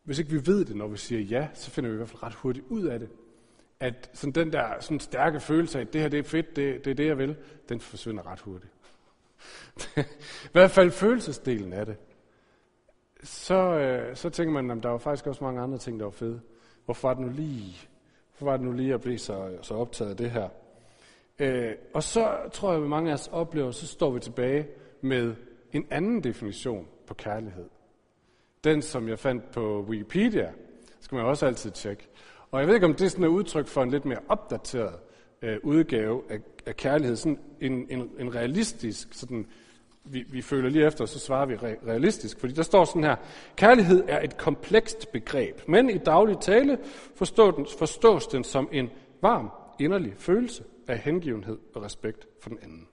hvis 0.06 0.20
ikke 0.20 0.32
vi 0.32 0.46
ved 0.46 0.66
det, 0.66 0.76
når 0.76 0.88
vi 0.88 0.98
siger 0.98 1.22
ja, 1.22 1.48
så 1.54 1.72
finder 1.72 1.90
vi 1.90 1.94
i 1.94 1.98
hvert 1.98 2.10
fald 2.10 2.24
ret 2.24 2.34
hurtigt 2.34 2.66
ud 2.70 2.84
af 2.84 3.00
det. 3.00 3.10
At 3.80 4.10
sådan 4.14 4.32
den 4.32 4.54
der 4.54 4.80
sådan 4.80 5.00
stærke 5.00 5.40
følelse 5.40 5.78
af, 5.78 5.82
at 5.82 5.94
det 5.94 6.02
her 6.02 6.08
det 6.08 6.20
er 6.20 6.24
fedt, 6.24 6.56
det, 6.56 6.86
det 6.86 6.92
er 6.92 6.96
det, 6.96 7.06
jeg 7.06 7.18
vil, 7.18 7.36
den 7.70 7.80
forsvinder 7.80 8.28
ret 8.28 8.40
hurtigt. 8.40 8.72
I 10.46 10.52
hvert 10.52 10.72
fald 10.72 10.92
følelsesdelen 10.92 11.74
af 11.74 11.86
det. 11.86 11.98
Så, 13.24 13.56
øh, 13.56 14.16
så 14.16 14.30
tænker 14.30 14.54
man, 14.54 14.78
at 14.78 14.84
der 14.84 14.90
var 14.90 14.98
faktisk 14.98 15.28
også 15.28 15.44
mange 15.44 15.62
andre 15.62 15.78
ting, 15.78 16.00
der 16.00 16.06
var 16.06 16.12
fede. 16.12 16.42
Hvorfor 16.86 17.08
var 17.08 17.14
det 17.14 17.24
nu 17.24 17.32
lige, 17.32 17.78
hvorfor 18.30 18.52
var 18.52 18.58
det 18.58 18.66
nu 18.66 18.72
lige 18.72 18.94
at 18.94 19.02
blive 19.02 19.18
så, 19.18 19.58
så 19.62 19.74
optaget 19.74 20.12
af 20.12 20.18
det 20.18 20.32
her? 20.32 20.50
Øh, 21.40 21.74
og 21.94 22.04
så 22.04 22.38
tror 22.54 22.74
jeg, 22.74 22.84
at 22.84 22.90
mange 22.90 23.10
af 23.10 23.14
os 23.14 23.28
oplever, 23.28 23.72
så 23.72 23.88
står 23.88 24.12
vi 24.12 24.20
tilbage 24.20 24.68
med 25.02 25.36
en 25.72 25.88
anden 25.92 26.24
definition 26.24 26.88
på 27.08 27.14
kærlighed. 27.14 27.66
Den, 28.66 28.82
som 28.82 29.08
jeg 29.08 29.20
fandt 29.20 29.52
på 29.52 29.86
Wikipedia, 29.90 30.52
skal 31.00 31.16
man 31.16 31.26
også 31.26 31.46
altid 31.46 31.72
tjekke. 31.72 32.08
Og 32.52 32.60
jeg 32.60 32.68
ved 32.68 32.76
ikke, 32.76 32.86
om 32.86 32.94
det 32.94 33.06
er 33.06 33.10
sådan 33.10 33.26
et 33.26 33.30
udtryk 33.30 33.68
for 33.68 33.84
en 33.84 33.92
lidt 33.92 34.06
mere 34.06 34.20
opdateret 34.30 34.94
øh, 35.42 35.58
udgave 35.64 36.22
af, 36.30 36.40
af 36.66 36.76
kærlighed. 36.76 37.16
Sådan 37.16 37.40
en, 37.62 37.88
en, 37.90 38.12
en 38.20 38.36
realistisk, 38.36 39.08
sådan, 39.12 39.48
vi, 40.04 40.26
vi 40.30 40.42
føler 40.42 40.70
lige 40.70 40.86
efter, 40.86 41.06
så 41.06 41.20
svarer 41.20 41.46
vi 41.46 41.56
re, 41.56 41.76
realistisk. 41.88 42.40
Fordi 42.40 42.54
der 42.54 42.64
står 42.64 42.86
sådan 42.86 43.04
her, 43.04 43.16
kærlighed 43.56 44.04
er 44.08 44.22
et 44.22 44.38
komplekst 44.38 45.12
begreb, 45.12 45.62
men 45.68 45.90
i 45.90 45.98
daglig 45.98 46.38
tale 46.42 46.78
forstås 47.16 47.56
den, 47.56 47.68
forstås 47.80 48.28
den 48.28 48.44
som 48.44 48.70
en 48.72 48.90
varm, 49.22 49.52
inderlig 49.80 50.14
følelse 50.18 50.64
af 50.88 50.98
hengivenhed 50.98 51.58
og 51.76 51.84
respekt 51.84 52.28
for 52.42 52.50
den 52.50 52.60
anden. 52.64 52.88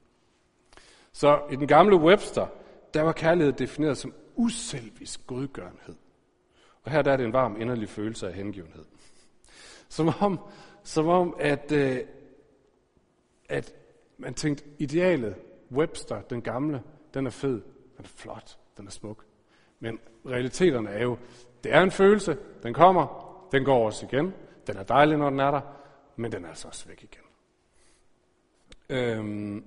Så 1.12 1.40
i 1.52 1.56
den 1.56 1.66
gamle 1.66 1.96
Webster, 1.96 2.46
der 2.94 3.02
var 3.02 3.12
kærlighed 3.12 3.52
defineret 3.52 3.98
som 3.98 4.14
uselvisk 4.36 5.26
godgørenhed. 5.26 5.96
Og 6.82 6.90
her 6.90 7.02
der 7.02 7.12
er 7.12 7.16
det 7.16 7.26
en 7.26 7.32
varm, 7.32 7.60
inderlig 7.60 7.88
følelse 7.88 8.28
af 8.28 8.34
hengivenhed. 8.34 8.84
Som 9.88 10.08
om, 10.20 10.40
som 10.82 11.08
om 11.08 11.36
at, 11.38 11.72
øh, 11.72 11.98
at 13.48 13.74
man 14.18 14.34
tænkte, 14.34 14.64
idealet, 14.78 15.36
Webster, 15.70 16.20
den 16.20 16.42
gamle, 16.42 16.82
den 17.14 17.26
er 17.26 17.30
fed, 17.30 17.62
den 17.96 18.04
er 18.04 18.08
flot, 18.08 18.58
den 18.76 18.86
er 18.86 18.90
smuk. 18.90 19.24
Men 19.80 19.98
realiteterne 20.26 20.90
er 20.90 21.02
jo, 21.02 21.18
det 21.64 21.74
er 21.74 21.80
en 21.80 21.90
følelse, 21.90 22.38
den 22.62 22.74
kommer, 22.74 23.32
den 23.52 23.64
går 23.64 23.86
også 23.86 24.06
igen, 24.06 24.34
den 24.66 24.76
er 24.76 24.82
dejlig, 24.82 25.18
når 25.18 25.30
den 25.30 25.40
er 25.40 25.50
der, 25.50 25.60
men 26.16 26.32
den 26.32 26.44
er 26.44 26.48
altså 26.48 26.68
også 26.68 26.88
væk 26.88 27.02
igen. 27.02 27.22
Øhm, 28.88 29.64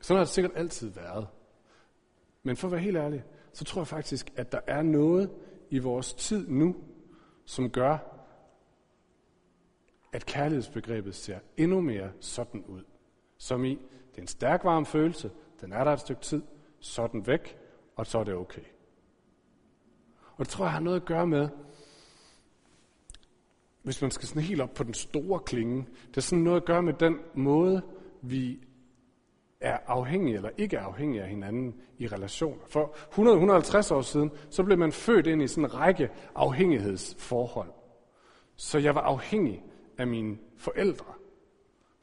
sådan 0.00 0.18
har 0.18 0.24
det 0.24 0.34
sikkert 0.34 0.52
altid 0.56 0.88
været. 0.88 1.28
Men 2.44 2.56
for 2.56 2.68
at 2.68 2.72
være 2.72 2.80
helt 2.80 2.96
ærlig, 2.96 3.24
så 3.52 3.64
tror 3.64 3.80
jeg 3.80 3.86
faktisk, 3.86 4.32
at 4.36 4.52
der 4.52 4.60
er 4.66 4.82
noget 4.82 5.30
i 5.70 5.78
vores 5.78 6.14
tid 6.14 6.48
nu, 6.48 6.76
som 7.44 7.70
gør, 7.70 7.98
at 10.12 10.26
kærlighedsbegrebet 10.26 11.14
ser 11.14 11.38
endnu 11.56 11.80
mere 11.80 12.12
sådan 12.20 12.64
ud. 12.64 12.82
Som 13.38 13.64
i, 13.64 13.70
det 14.10 14.18
er 14.18 14.22
en 14.22 14.26
stærk 14.26 14.64
varm 14.64 14.86
følelse, 14.86 15.30
den 15.60 15.72
er 15.72 15.84
der 15.84 15.92
et 15.92 16.00
stykke 16.00 16.22
tid, 16.22 16.42
så 16.80 17.02
er 17.02 17.06
den 17.06 17.26
væk, 17.26 17.58
og 17.96 18.06
så 18.06 18.18
er 18.18 18.24
det 18.24 18.34
okay. 18.34 18.62
Og 20.36 20.44
det 20.44 20.48
tror 20.48 20.64
jeg 20.64 20.72
har 20.72 20.80
noget 20.80 21.00
at 21.00 21.06
gøre 21.06 21.26
med, 21.26 21.48
hvis 23.82 24.02
man 24.02 24.10
skal 24.10 24.28
sådan 24.28 24.42
helt 24.42 24.60
op 24.60 24.74
på 24.74 24.84
den 24.84 24.94
store 24.94 25.40
klinge, 25.40 25.86
det 26.08 26.16
er 26.16 26.20
sådan 26.20 26.44
noget 26.44 26.60
at 26.60 26.66
gøre 26.66 26.82
med 26.82 26.92
den 26.92 27.18
måde, 27.34 27.82
vi 28.22 28.60
er 29.64 29.78
afhængige 29.86 30.36
eller 30.36 30.50
ikke 30.58 30.76
er 30.76 30.82
afhængige 30.82 31.22
af 31.22 31.28
hinanden 31.28 31.74
i 31.98 32.06
relationer. 32.06 32.62
For 32.68 32.94
100-150 33.90 33.94
år 33.94 34.00
siden, 34.00 34.30
så 34.50 34.62
blev 34.62 34.78
man 34.78 34.92
født 34.92 35.26
ind 35.26 35.42
i 35.42 35.46
sådan 35.46 35.64
en 35.64 35.74
række 35.74 36.10
afhængighedsforhold. 36.34 37.70
Så 38.56 38.78
jeg 38.78 38.94
var 38.94 39.00
afhængig 39.00 39.62
af 39.98 40.06
mine 40.06 40.36
forældre. 40.56 41.12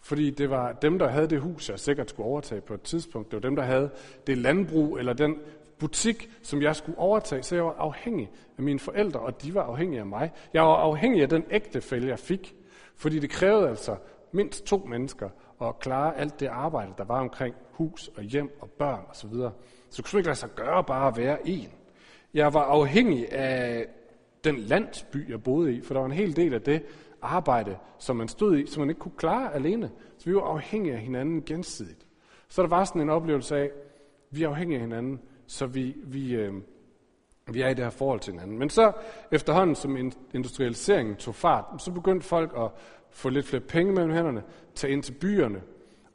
Fordi 0.01 0.30
det 0.30 0.50
var 0.50 0.72
dem, 0.72 1.00
der 1.00 1.08
havde 1.08 1.27
det 1.27 1.41
hus, 1.41 1.70
jeg 1.70 1.80
sikkert 1.80 2.10
skulle 2.10 2.30
overtage 2.30 2.62
på 2.62 2.74
et 2.74 2.82
tidspunkt. 2.82 3.32
Det 3.32 3.44
var 3.44 3.50
dem, 3.50 3.56
der 3.56 3.63
havde 3.63 3.89
det 4.27 4.38
landbrug 4.38 4.98
eller 4.98 5.13
den 5.13 5.38
butik, 5.80 6.30
som 6.41 6.62
jeg 6.62 6.75
skulle 6.75 6.98
overtage. 6.98 7.44
Så 7.44 7.56
jeg 7.56 7.65
var 7.65 7.75
afhængig 7.77 8.32
af 8.58 8.63
mine 8.63 8.80
forældre, 8.80 9.20
og 9.20 9.44
de 9.44 9.56
var 9.56 9.63
afhængige 9.63 10.00
af 10.00 10.06
mig. 10.06 10.32
Jeg 10.53 10.63
var 10.63 10.75
afhængig 10.75 11.22
af 11.22 11.30
den 11.30 11.44
ægtefælde, 11.51 12.08
jeg 12.08 12.20
fik. 12.20 12.56
Fordi 12.96 13.20
det 13.20 13.30
krævede 13.30 13.70
altså 13.70 13.96
mindst 14.32 14.65
to 14.65 14.77
mennesker 14.77 15.30
og 15.68 15.80
klare 15.80 16.18
alt 16.18 16.39
det 16.39 16.48
arbejde, 16.48 16.94
der 16.98 17.03
var 17.03 17.20
omkring 17.20 17.56
hus 17.72 18.10
og 18.18 18.24
hjem 18.24 18.58
og 18.62 18.70
børn 18.70 19.00
osv. 19.10 19.13
Så, 19.13 19.27
videre. 19.27 19.51
så 19.89 20.01
det 20.01 20.12
kunne 20.12 20.20
ikke 20.20 20.27
lade 20.27 20.39
sig 20.39 20.50
gøre 20.56 20.84
bare 20.84 21.08
at 21.08 21.18
være 21.18 21.48
en. 21.48 21.70
Jeg 22.34 22.53
var 22.53 22.63
afhængig 22.63 23.34
af 23.34 23.88
den 24.44 24.58
landsby, 24.58 25.30
jeg 25.30 25.44
boede 25.44 25.74
i, 25.74 25.82
for 25.82 25.94
der 25.94 26.01
var 26.01 26.06
en 26.06 26.12
hel 26.12 26.36
del 26.36 26.53
af 26.53 26.62
det 26.62 26.84
arbejde, 27.22 27.77
som 27.98 28.15
man 28.15 28.27
stod 28.27 28.58
i, 28.58 28.65
som 28.65 28.82
man 28.82 28.89
ikke 28.89 29.00
kunne 29.00 29.18
klare 29.18 29.53
alene. 29.53 29.91
Så 30.18 30.25
vi 30.25 30.36
var 30.36 30.41
afhængige 30.41 30.96
af 30.96 31.01
hinanden 31.01 31.44
gensidigt. 31.46 32.06
Så 32.48 32.62
der 32.62 32.68
var 32.68 32.84
sådan 32.84 33.01
en 33.01 33.10
oplevelse 33.10 33.58
af, 33.58 33.63
at 33.63 33.72
vi 34.30 34.44
er 34.44 34.50
afhængige 34.50 34.77
af 34.77 34.82
hinanden, 34.82 35.22
så 35.48 35.65
vi, 35.65 35.96
vi, 36.03 36.36
øh, 36.36 36.53
vi 37.51 37.62
er 37.62 37.68
i 37.68 37.74
det 37.74 37.84
her 37.84 37.89
forhold 37.89 38.20
til 38.20 38.34
hinanden. 38.34 38.60
Men 38.60 38.70
så 38.70 38.91
efterhånden, 39.32 39.75
som 39.75 40.12
industrialiseringen 40.34 41.15
tog 41.15 41.36
fart, 41.36 41.65
så 41.82 41.91
begyndte 41.91 42.27
folk 42.27 42.53
at 42.58 42.72
få 43.12 43.30
lidt 43.30 43.46
flere 43.46 43.62
penge 43.62 43.94
mellem 43.94 44.13
hænderne, 44.13 44.44
tage 44.75 44.94
ind 44.94 45.03
til 45.03 45.13
byerne. 45.13 45.62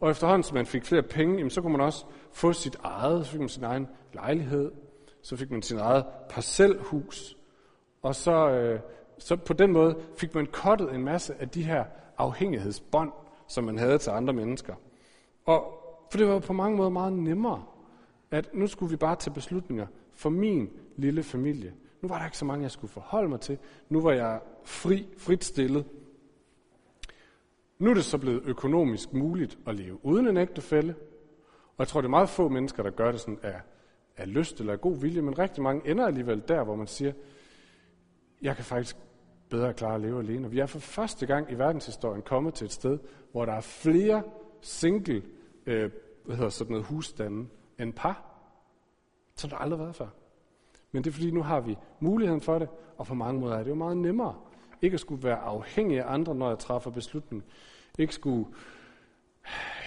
Og 0.00 0.10
efterhånden, 0.10 0.42
som 0.42 0.54
man 0.54 0.66
fik 0.66 0.84
flere 0.84 1.02
penge, 1.02 1.36
jamen, 1.36 1.50
så 1.50 1.60
kunne 1.60 1.72
man 1.72 1.80
også 1.80 2.04
få 2.32 2.52
sit 2.52 2.76
eget, 2.82 3.26
så 3.26 3.32
fik 3.32 3.40
man 3.40 3.48
sin 3.48 3.64
egen 3.64 3.88
lejlighed, 4.14 4.70
så 5.22 5.36
fik 5.36 5.50
man 5.50 5.62
sin 5.62 5.78
eget 5.78 6.04
parcelhus, 6.28 7.36
og 8.02 8.14
så, 8.14 8.50
øh, 8.50 8.80
så 9.18 9.36
på 9.36 9.52
den 9.52 9.72
måde 9.72 9.96
fik 10.16 10.34
man 10.34 10.46
kottet 10.46 10.94
en 10.94 11.04
masse 11.04 11.34
af 11.40 11.48
de 11.48 11.62
her 11.62 11.84
afhængighedsbånd, 12.18 13.12
som 13.48 13.64
man 13.64 13.78
havde 13.78 13.98
til 13.98 14.10
andre 14.10 14.32
mennesker. 14.32 14.74
Og 15.44 15.82
for 16.10 16.18
det 16.18 16.28
var 16.28 16.38
på 16.38 16.52
mange 16.52 16.76
måder 16.76 16.90
meget 16.90 17.12
nemmere, 17.12 17.64
at 18.30 18.54
nu 18.54 18.66
skulle 18.66 18.90
vi 18.90 18.96
bare 18.96 19.16
tage 19.16 19.34
beslutninger 19.34 19.86
for 20.14 20.30
min 20.30 20.70
lille 20.96 21.22
familie. 21.22 21.72
Nu 22.02 22.08
var 22.08 22.18
der 22.18 22.24
ikke 22.24 22.38
så 22.38 22.44
mange, 22.44 22.62
jeg 22.62 22.70
skulle 22.70 22.90
forholde 22.90 23.28
mig 23.28 23.40
til. 23.40 23.58
Nu 23.88 24.00
var 24.00 24.12
jeg 24.12 24.40
fri, 24.64 25.08
frit 25.18 25.44
stillet. 25.44 25.84
Nu 27.78 27.90
er 27.90 27.94
det 27.94 28.04
så 28.04 28.18
blevet 28.18 28.42
økonomisk 28.44 29.12
muligt 29.12 29.58
at 29.66 29.74
leve 29.74 30.04
uden 30.04 30.28
en 30.28 30.36
ægtefælle. 30.36 30.94
Og 31.68 31.78
jeg 31.78 31.88
tror, 31.88 32.00
det 32.00 32.06
er 32.06 32.10
meget 32.10 32.28
få 32.28 32.48
mennesker, 32.48 32.82
der 32.82 32.90
gør 32.90 33.10
det 33.10 33.20
sådan 33.20 33.38
af, 33.42 33.60
af 34.16 34.34
lyst 34.34 34.60
eller 34.60 34.72
af 34.72 34.80
god 34.80 35.00
vilje, 35.00 35.22
men 35.22 35.38
rigtig 35.38 35.62
mange 35.62 35.90
ender 35.90 36.06
alligevel 36.06 36.42
der, 36.48 36.64
hvor 36.64 36.76
man 36.76 36.86
siger, 36.86 37.12
jeg 38.42 38.56
kan 38.56 38.64
faktisk 38.64 38.96
bedre 39.48 39.74
klare 39.74 39.94
at 39.94 40.00
leve 40.00 40.18
alene. 40.18 40.46
Og 40.46 40.52
vi 40.52 40.58
er 40.58 40.66
for 40.66 40.78
første 40.78 41.26
gang 41.26 41.50
i 41.52 41.54
verdenshistorien 41.54 42.22
kommet 42.22 42.54
til 42.54 42.64
et 42.64 42.72
sted, 42.72 42.98
hvor 43.32 43.44
der 43.44 43.52
er 43.52 43.60
flere 43.60 44.22
single 44.60 45.22
øh, 45.66 45.90
hvad 46.24 46.36
hedder 46.36 46.50
sådan 46.50 46.70
noget, 46.70 46.86
husstande 46.86 47.48
end 47.80 47.92
par, 47.92 48.24
som 49.34 49.50
der 49.50 49.56
aldrig 49.56 49.78
har 49.78 49.84
været 49.84 49.96
før. 49.96 50.08
Men 50.92 51.04
det 51.04 51.10
er 51.10 51.14
fordi, 51.14 51.30
nu 51.30 51.42
har 51.42 51.60
vi 51.60 51.76
muligheden 52.00 52.40
for 52.40 52.58
det, 52.58 52.68
og 52.96 53.06
på 53.06 53.14
mange 53.14 53.40
måder 53.40 53.56
er 53.56 53.62
det 53.62 53.70
jo 53.70 53.74
meget 53.74 53.96
nemmere. 53.96 54.34
Ikke 54.86 54.94
at 54.94 55.00
skulle 55.00 55.22
være 55.22 55.38
afhængig 55.38 55.98
af 55.98 56.12
andre, 56.12 56.34
når 56.34 56.48
jeg 56.48 56.58
træffer 56.58 56.90
beslutning. 56.90 57.44
Ikke 57.98 58.14
skulle 58.14 58.46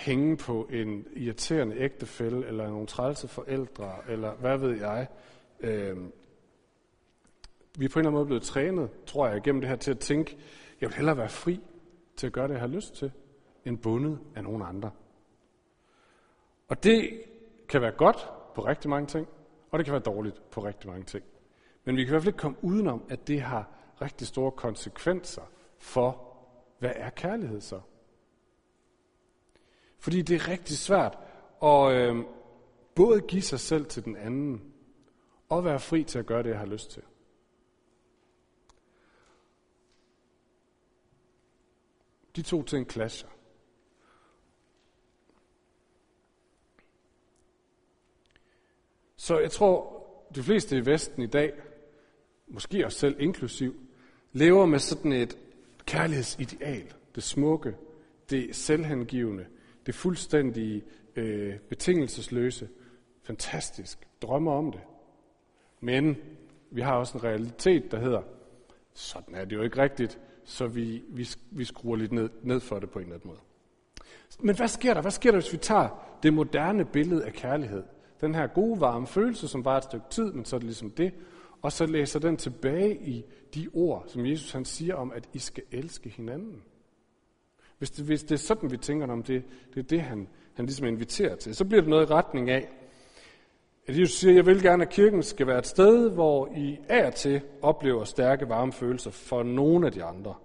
hænge 0.06 0.38
på 0.38 0.68
en 0.72 1.06
irriterende 1.16 1.78
ægtefælle, 1.78 2.48
eller 2.48 2.70
nogle 2.70 2.88
trælse 2.88 3.28
forældre, 3.28 3.96
eller 4.10 4.34
hvad 4.34 4.58
ved 4.58 4.78
jeg. 4.78 5.08
Øh, 5.60 5.98
vi 7.78 7.86
er 7.86 7.90
på 7.90 8.00
en 8.00 8.06
eller 8.06 8.10
anden 8.10 8.14
måde 8.14 8.26
blevet 8.26 8.44
trænet, 8.44 8.90
tror 9.06 9.28
jeg, 9.28 9.42
gennem 9.42 9.62
det 9.62 9.70
her 9.70 9.76
til 9.76 9.92
at 9.92 10.00
tænke, 10.00 10.38
jeg 10.82 10.90
vil 10.90 10.96
hellere 10.96 11.18
være 11.18 11.30
fri 11.30 11.60
til 12.16 12.28
at 12.28 12.34
gøre 12.34 12.48
det, 12.48 12.54
jeg 12.54 12.62
har 12.62 12.68
lyst 12.68 12.96
til, 12.96 13.12
end 13.66 13.78
bundet 13.78 14.20
af 14.36 14.44
nogen 14.44 14.62
andre. 14.62 14.92
Og 16.68 16.84
det 16.84 17.22
kan 17.70 17.82
være 17.82 17.92
godt 17.92 18.30
på 18.56 18.66
rigtig 18.66 18.90
mange 18.90 19.08
ting, 19.08 19.28
og 19.72 19.80
det 19.80 19.86
kan 19.86 19.92
være 19.92 20.02
dårligt 20.02 20.52
på 20.52 20.66
rigtig 20.66 20.90
mange 20.90 21.06
ting. 21.06 21.24
Men 21.86 21.96
vi 21.96 22.04
kan 22.04 22.10
i 22.10 22.12
hvert 22.12 22.22
fald 22.22 22.34
ikke 22.34 22.42
komme 22.42 22.58
udenom, 22.62 23.04
at 23.10 23.28
det 23.28 23.42
har 23.42 23.79
rigtig 24.02 24.28
store 24.28 24.52
konsekvenser 24.52 25.52
for, 25.78 26.38
hvad 26.80 26.92
er 26.96 27.10
kærlighed 27.10 27.62
så? 27.62 27.82
Fordi 30.00 30.22
det 30.22 30.36
er 30.36 30.48
rigtig 30.48 30.78
svært 30.78 31.18
at 31.64 31.92
øh, 31.92 32.26
både 32.96 33.22
give 33.22 33.42
sig 33.42 33.60
selv 33.60 33.86
til 33.86 34.06
den 34.06 34.16
anden, 34.16 34.74
og 35.50 35.66
være 35.66 35.80
fri 35.80 36.04
til 36.04 36.20
at 36.20 36.26
gøre 36.26 36.44
det, 36.44 36.50
jeg 36.50 36.60
har 36.60 36.66
lyst 36.66 36.92
til. 36.92 37.04
De 42.36 42.42
to 42.42 42.64
ting 42.64 42.92
clasher. 42.92 43.30
Så 49.16 49.40
jeg 49.40 49.52
tror, 49.52 50.04
de 50.36 50.44
fleste 50.44 50.78
i 50.78 50.86
Vesten 50.86 51.24
i 51.24 51.28
dag, 51.28 51.54
måske 52.48 52.86
os 52.86 52.94
selv 52.94 53.16
inklusiv, 53.20 53.89
lever 54.34 54.66
med 54.66 54.80
sådan 54.80 55.12
et 55.12 55.38
kærlighedsideal. 55.86 56.94
Det 57.16 57.24
smukke, 57.24 57.76
det 58.30 58.56
selvhengivende, 58.56 59.46
det 59.86 59.96
fuldstændig 59.96 60.84
øh, 61.16 61.60
betingelsesløse. 61.60 62.70
Fantastisk. 63.24 64.08
Drømmer 64.22 64.52
om 64.52 64.72
det. 64.72 64.82
Men 65.80 66.18
vi 66.72 66.82
har 66.82 66.94
også 66.94 67.18
en 67.18 67.24
realitet, 67.24 67.92
der 67.92 68.00
hedder, 68.00 68.22
sådan 68.94 69.36
er 69.36 69.46
det 69.46 69.56
jo 69.56 69.62
ikke 69.62 69.82
rigtigt, 69.82 70.20
så 70.44 70.68
vi, 70.68 71.04
vi, 71.10 71.30
vi 71.52 71.66
skruer 71.66 71.96
lidt 71.96 72.12
ned, 72.12 72.30
ned 72.44 72.60
for 72.60 72.80
det 72.80 72.90
på 72.90 73.00
en 73.00 73.06
eller 73.06 73.16
anden 73.16 73.30
måde. 73.30 73.40
Men 74.40 74.56
hvad 74.56 74.68
sker 74.68 74.94
der? 74.94 75.02
Hvad 75.02 75.12
sker 75.12 75.32
der, 75.32 75.40
hvis 75.40 75.54
vi 75.54 75.58
tager 75.58 76.18
det 76.24 76.34
moderne 76.34 76.86
billede 76.86 77.26
af 77.26 77.34
kærlighed? 77.34 77.84
Den 78.22 78.36
her 78.36 78.48
gode, 78.48 78.82
varme 78.82 79.08
følelse, 79.08 79.48
som 79.48 79.66
var 79.66 79.78
et 79.78 79.84
stykke 79.84 80.06
tid, 80.10 80.34
men 80.34 80.46
så 80.46 80.56
er 80.56 80.58
det 80.58 80.66
ligesom 80.66 80.92
det. 80.92 81.14
Og 81.62 81.72
så 81.72 81.86
læser 81.86 82.20
den 82.20 82.38
tilbage 82.38 82.96
i 82.96 83.26
de 83.56 83.68
ord, 83.74 84.04
som 84.08 84.26
Jesus 84.26 84.52
han 84.52 84.66
siger 84.66 84.96
om, 84.96 85.12
at 85.12 85.30
I 85.34 85.40
skal 85.40 85.64
elske 85.72 86.10
hinanden. 86.10 86.64
Hvis 87.78 87.92
det, 87.92 88.06
hvis 88.06 88.24
det 88.24 88.32
er 88.32 88.40
sådan, 88.40 88.72
vi 88.72 88.78
tænker 88.78 89.08
om 89.08 89.24
det, 89.24 89.44
det 89.74 89.80
er 89.80 89.88
det, 89.88 90.02
han, 90.02 90.28
han 90.54 90.66
ligesom 90.66 90.88
inviterer 90.88 91.36
til, 91.36 91.56
så 91.56 91.66
bliver 91.66 91.82
det 91.82 91.90
noget 91.90 92.10
i 92.10 92.14
retning 92.14 92.50
af, 92.50 92.70
at 93.88 94.00
Jesus 94.00 94.18
siger, 94.18 94.34
jeg 94.34 94.46
vil 94.46 94.62
gerne, 94.62 94.84
at 94.84 94.90
kirken 94.90 95.24
skal 95.24 95.48
være 95.48 95.60
et 95.60 95.68
sted, 95.68 96.10
hvor 96.10 96.54
I 96.58 96.78
af 96.90 97.08
og 97.08 97.16
til 97.16 97.42
oplever 97.62 98.04
stærke 98.04 98.50
varme 98.50 98.74
følelser 98.74 99.12
for 99.12 99.44
nogle 99.44 99.86
af 99.88 99.92
de 99.92 100.04
andre. 100.04 100.36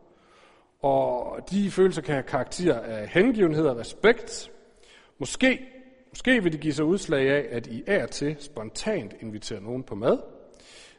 Og 0.81 1.39
de 1.51 1.71
følelser 1.71 2.03
kan 2.03 2.15
have 2.15 2.23
karakter 2.23 2.81
af 2.81 3.09
hengivenhed 3.09 3.67
og 3.67 3.77
respekt. 3.77 4.51
Måske, 5.19 5.61
måske 6.11 6.43
vil 6.43 6.53
de 6.53 6.59
give 6.59 6.73
sig 6.73 6.85
udslag 6.85 7.31
af, 7.31 7.57
at 7.57 7.67
I 7.67 7.85
af 7.87 8.03
og 8.03 8.11
til 8.11 8.37
spontant 8.39 9.15
inviterer 9.21 9.61
nogen 9.61 9.83
på 9.83 9.95
mad. 9.95 10.19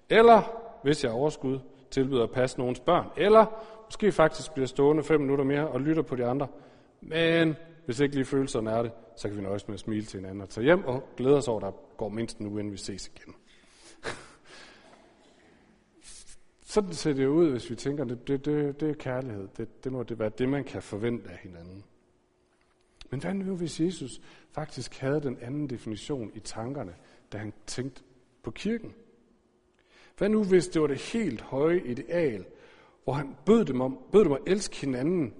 Eller, 0.09 0.61
hvis 0.83 1.03
jeg 1.03 1.11
har 1.11 1.17
overskud, 1.17 1.59
tilbyder 1.91 2.23
at 2.23 2.31
passe 2.31 2.59
nogens 2.59 2.79
børn. 2.79 3.07
Eller 3.17 3.45
måske 3.85 4.11
faktisk 4.11 4.53
bliver 4.53 4.67
stående 4.67 5.03
fem 5.03 5.21
minutter 5.21 5.45
mere 5.45 5.67
og 5.67 5.81
lytter 5.81 6.01
på 6.01 6.15
de 6.15 6.25
andre. 6.25 6.47
Men 7.01 7.55
hvis 7.85 7.99
ikke 7.99 8.15
lige 8.15 8.25
følelserne 8.25 8.71
er 8.71 8.81
det, 8.81 8.91
så 9.15 9.27
kan 9.27 9.37
vi 9.37 9.41
nøjes 9.43 9.67
med 9.67 9.73
at 9.73 9.79
smile 9.79 10.05
til 10.05 10.19
hinanden 10.19 10.41
og 10.41 10.49
tage 10.49 10.63
hjem 10.63 10.85
og 10.85 11.03
glæde 11.17 11.37
os 11.37 11.47
over, 11.47 11.57
at 11.57 11.63
der 11.63 11.79
går 11.97 12.09
mindst 12.09 12.37
en 12.37 12.47
uge, 12.47 12.59
inden 12.59 12.73
vi 12.73 12.77
ses 12.77 13.07
igen. 13.07 13.35
Sådan 16.73 16.93
ser 16.93 17.13
det 17.13 17.27
ud, 17.27 17.51
hvis 17.51 17.69
vi 17.69 17.75
tænker, 17.75 18.03
det, 18.03 18.27
det, 18.27 18.45
det, 18.45 18.79
det 18.79 18.89
er 18.89 18.93
kærlighed. 18.93 19.47
Det, 19.57 19.83
det 19.83 19.91
må 19.91 20.03
det 20.03 20.19
være 20.19 20.29
det, 20.29 20.49
man 20.49 20.63
kan 20.63 20.81
forvente 20.81 21.29
af 21.29 21.37
hinanden. 21.37 21.83
Men 23.09 23.21
hvad 23.21 23.33
nu, 23.33 23.55
hvis 23.55 23.79
Jesus 23.79 24.21
faktisk 24.51 24.97
havde 24.97 25.21
den 25.21 25.37
anden 25.41 25.67
definition 25.67 26.31
i 26.33 26.39
tankerne, 26.39 26.95
da 27.33 27.37
han 27.37 27.53
tænkte 27.67 28.03
på 28.43 28.51
kirken? 28.51 28.93
Hvad 30.17 30.29
nu, 30.29 30.43
hvis 30.43 30.67
det 30.67 30.81
var 30.81 30.87
det 30.87 30.97
helt 30.97 31.41
høje 31.41 31.81
ideal, 31.85 32.45
hvor 33.03 33.13
han 33.13 33.35
bød 33.45 33.65
dem, 33.65 33.81
om, 33.81 33.99
bød 34.11 34.23
dem 34.23 34.31
at 34.31 34.41
elske 34.47 34.75
hinanden 34.75 35.33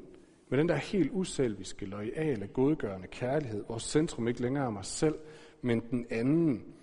med 0.50 0.58
den 0.58 0.70
der 0.70 0.76
helt 0.76 1.12
uselviske, 1.14 1.86
loyale, 1.86 2.48
godgørende 2.48 3.08
kærlighed, 3.08 3.64
hvor 3.66 3.78
centrum 3.78 4.28
ikke 4.28 4.42
længere 4.42 4.66
er 4.66 4.70
mig 4.70 4.86
selv, 4.86 5.16
men 5.62 5.80
den 5.92 6.08
anden, 6.10 6.74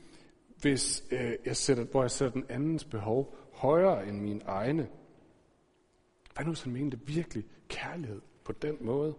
hvis, 0.61 1.05
øh, 1.11 1.33
jeg 1.45 1.57
sætter, 1.57 1.85
hvor 1.85 2.03
jeg 2.03 2.11
sætter 2.11 2.33
den 2.33 2.45
andens 2.49 2.85
behov 2.85 3.37
højere 3.53 4.09
end 4.09 4.21
mine 4.21 4.41
egne. 4.45 4.89
Hvad 6.35 6.45
nu, 6.45 6.51
hvis 6.51 6.63
han 6.63 6.73
mente 6.73 7.01
virkelig 7.07 7.45
kærlighed 7.69 8.21
på 8.45 8.53
den 8.53 8.77
måde? 8.81 9.15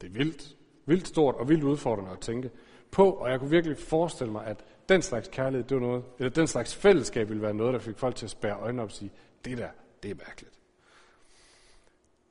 Det 0.00 0.06
er 0.06 0.12
vildt. 0.12 0.56
Vildt 0.86 1.08
stort 1.08 1.34
og 1.34 1.48
vildt 1.48 1.64
udfordrende 1.64 2.10
at 2.10 2.20
tænke 2.20 2.50
på, 2.90 3.10
og 3.10 3.30
jeg 3.30 3.40
kunne 3.40 3.50
virkelig 3.50 3.78
forestille 3.78 4.32
mig, 4.32 4.46
at 4.46 4.64
den 4.88 5.02
slags 5.02 5.28
kærlighed, 5.32 5.68
det 5.68 5.74
var 5.74 5.80
noget, 5.80 6.04
eller 6.18 6.30
den 6.30 6.46
slags 6.46 6.74
fællesskab 6.74 7.28
ville 7.28 7.42
være 7.42 7.54
noget, 7.54 7.74
der 7.74 7.80
fik 7.80 7.98
folk 7.98 8.16
til 8.16 8.26
at 8.26 8.30
spære 8.30 8.60
øjnene 8.60 8.82
op 8.82 8.88
og 8.88 8.92
sige, 8.92 9.10
det 9.44 9.58
der, 9.58 9.68
det 10.02 10.10
er 10.10 10.14
mærkeligt. 10.14 10.54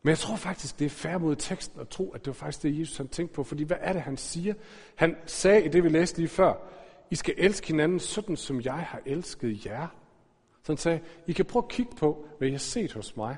Men 0.04 0.10
jeg 0.10 0.18
tror 0.18 0.36
faktisk, 0.36 0.80
det 0.80 0.86
er 0.86 0.90
færre 0.90 1.20
mod 1.20 1.36
teksten 1.36 1.82
at 1.82 1.90
tro, 1.90 2.12
at 2.12 2.22
det 2.22 2.28
var 2.28 2.34
faktisk 2.34 2.64
det, 2.64 2.80
Jesus 2.80 2.98
han 2.98 3.08
tænkte 3.08 3.36
på. 3.36 3.44
Fordi 3.44 3.64
hvad 3.64 3.78
er 3.80 3.94
det, 3.94 4.02
han 4.02 4.18
siger? 4.18 4.54
Han 4.96 5.16
sagde 5.26 5.66
i 5.66 5.68
det, 5.68 5.84
vi 5.84 5.90
læste 5.90 6.18
lige 6.18 6.28
før, 6.28 6.54
I 7.12 7.16
skal 7.16 7.34
elske 7.38 7.68
hinanden 7.68 8.00
sådan, 8.00 8.36
som 8.36 8.62
jeg 8.62 8.74
har 8.74 9.02
elsket 9.06 9.66
jer. 9.66 9.88
Så 10.64 10.72
han 10.72 10.78
sagde, 10.78 11.00
I 11.28 11.32
kan 11.32 11.46
prøve 11.46 11.64
at 11.64 11.70
kigge 11.70 11.96
på, 11.96 12.28
hvad 12.38 12.48
I 12.48 12.52
har 12.52 12.58
set 12.58 12.94
hos 12.94 13.18
mig. 13.18 13.38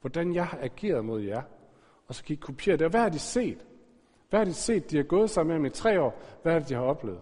Hvordan 0.00 0.34
jeg 0.34 0.46
har 0.46 0.58
ageret 0.62 1.04
mod 1.04 1.22
jer. 1.22 1.42
Og 2.06 2.14
så 2.14 2.24
kan 2.24 2.32
I 2.34 2.36
kopiere 2.36 2.76
det. 2.76 2.84
Og 2.84 2.90
hvad 2.90 3.00
har 3.00 3.08
de 3.08 3.18
set? 3.18 3.66
Hvad 4.30 4.40
har 4.40 4.44
de 4.44 4.54
set, 4.54 4.90
de 4.90 4.96
har 4.96 5.04
gået 5.04 5.30
sammen 5.30 5.48
med 5.48 5.56
ham 5.56 5.64
i 5.64 5.70
tre 5.70 6.00
år? 6.00 6.22
Hvad 6.42 6.54
er 6.54 6.58
det, 6.58 6.68
de 6.68 6.74
har 6.74 6.82
oplevet? 6.82 7.20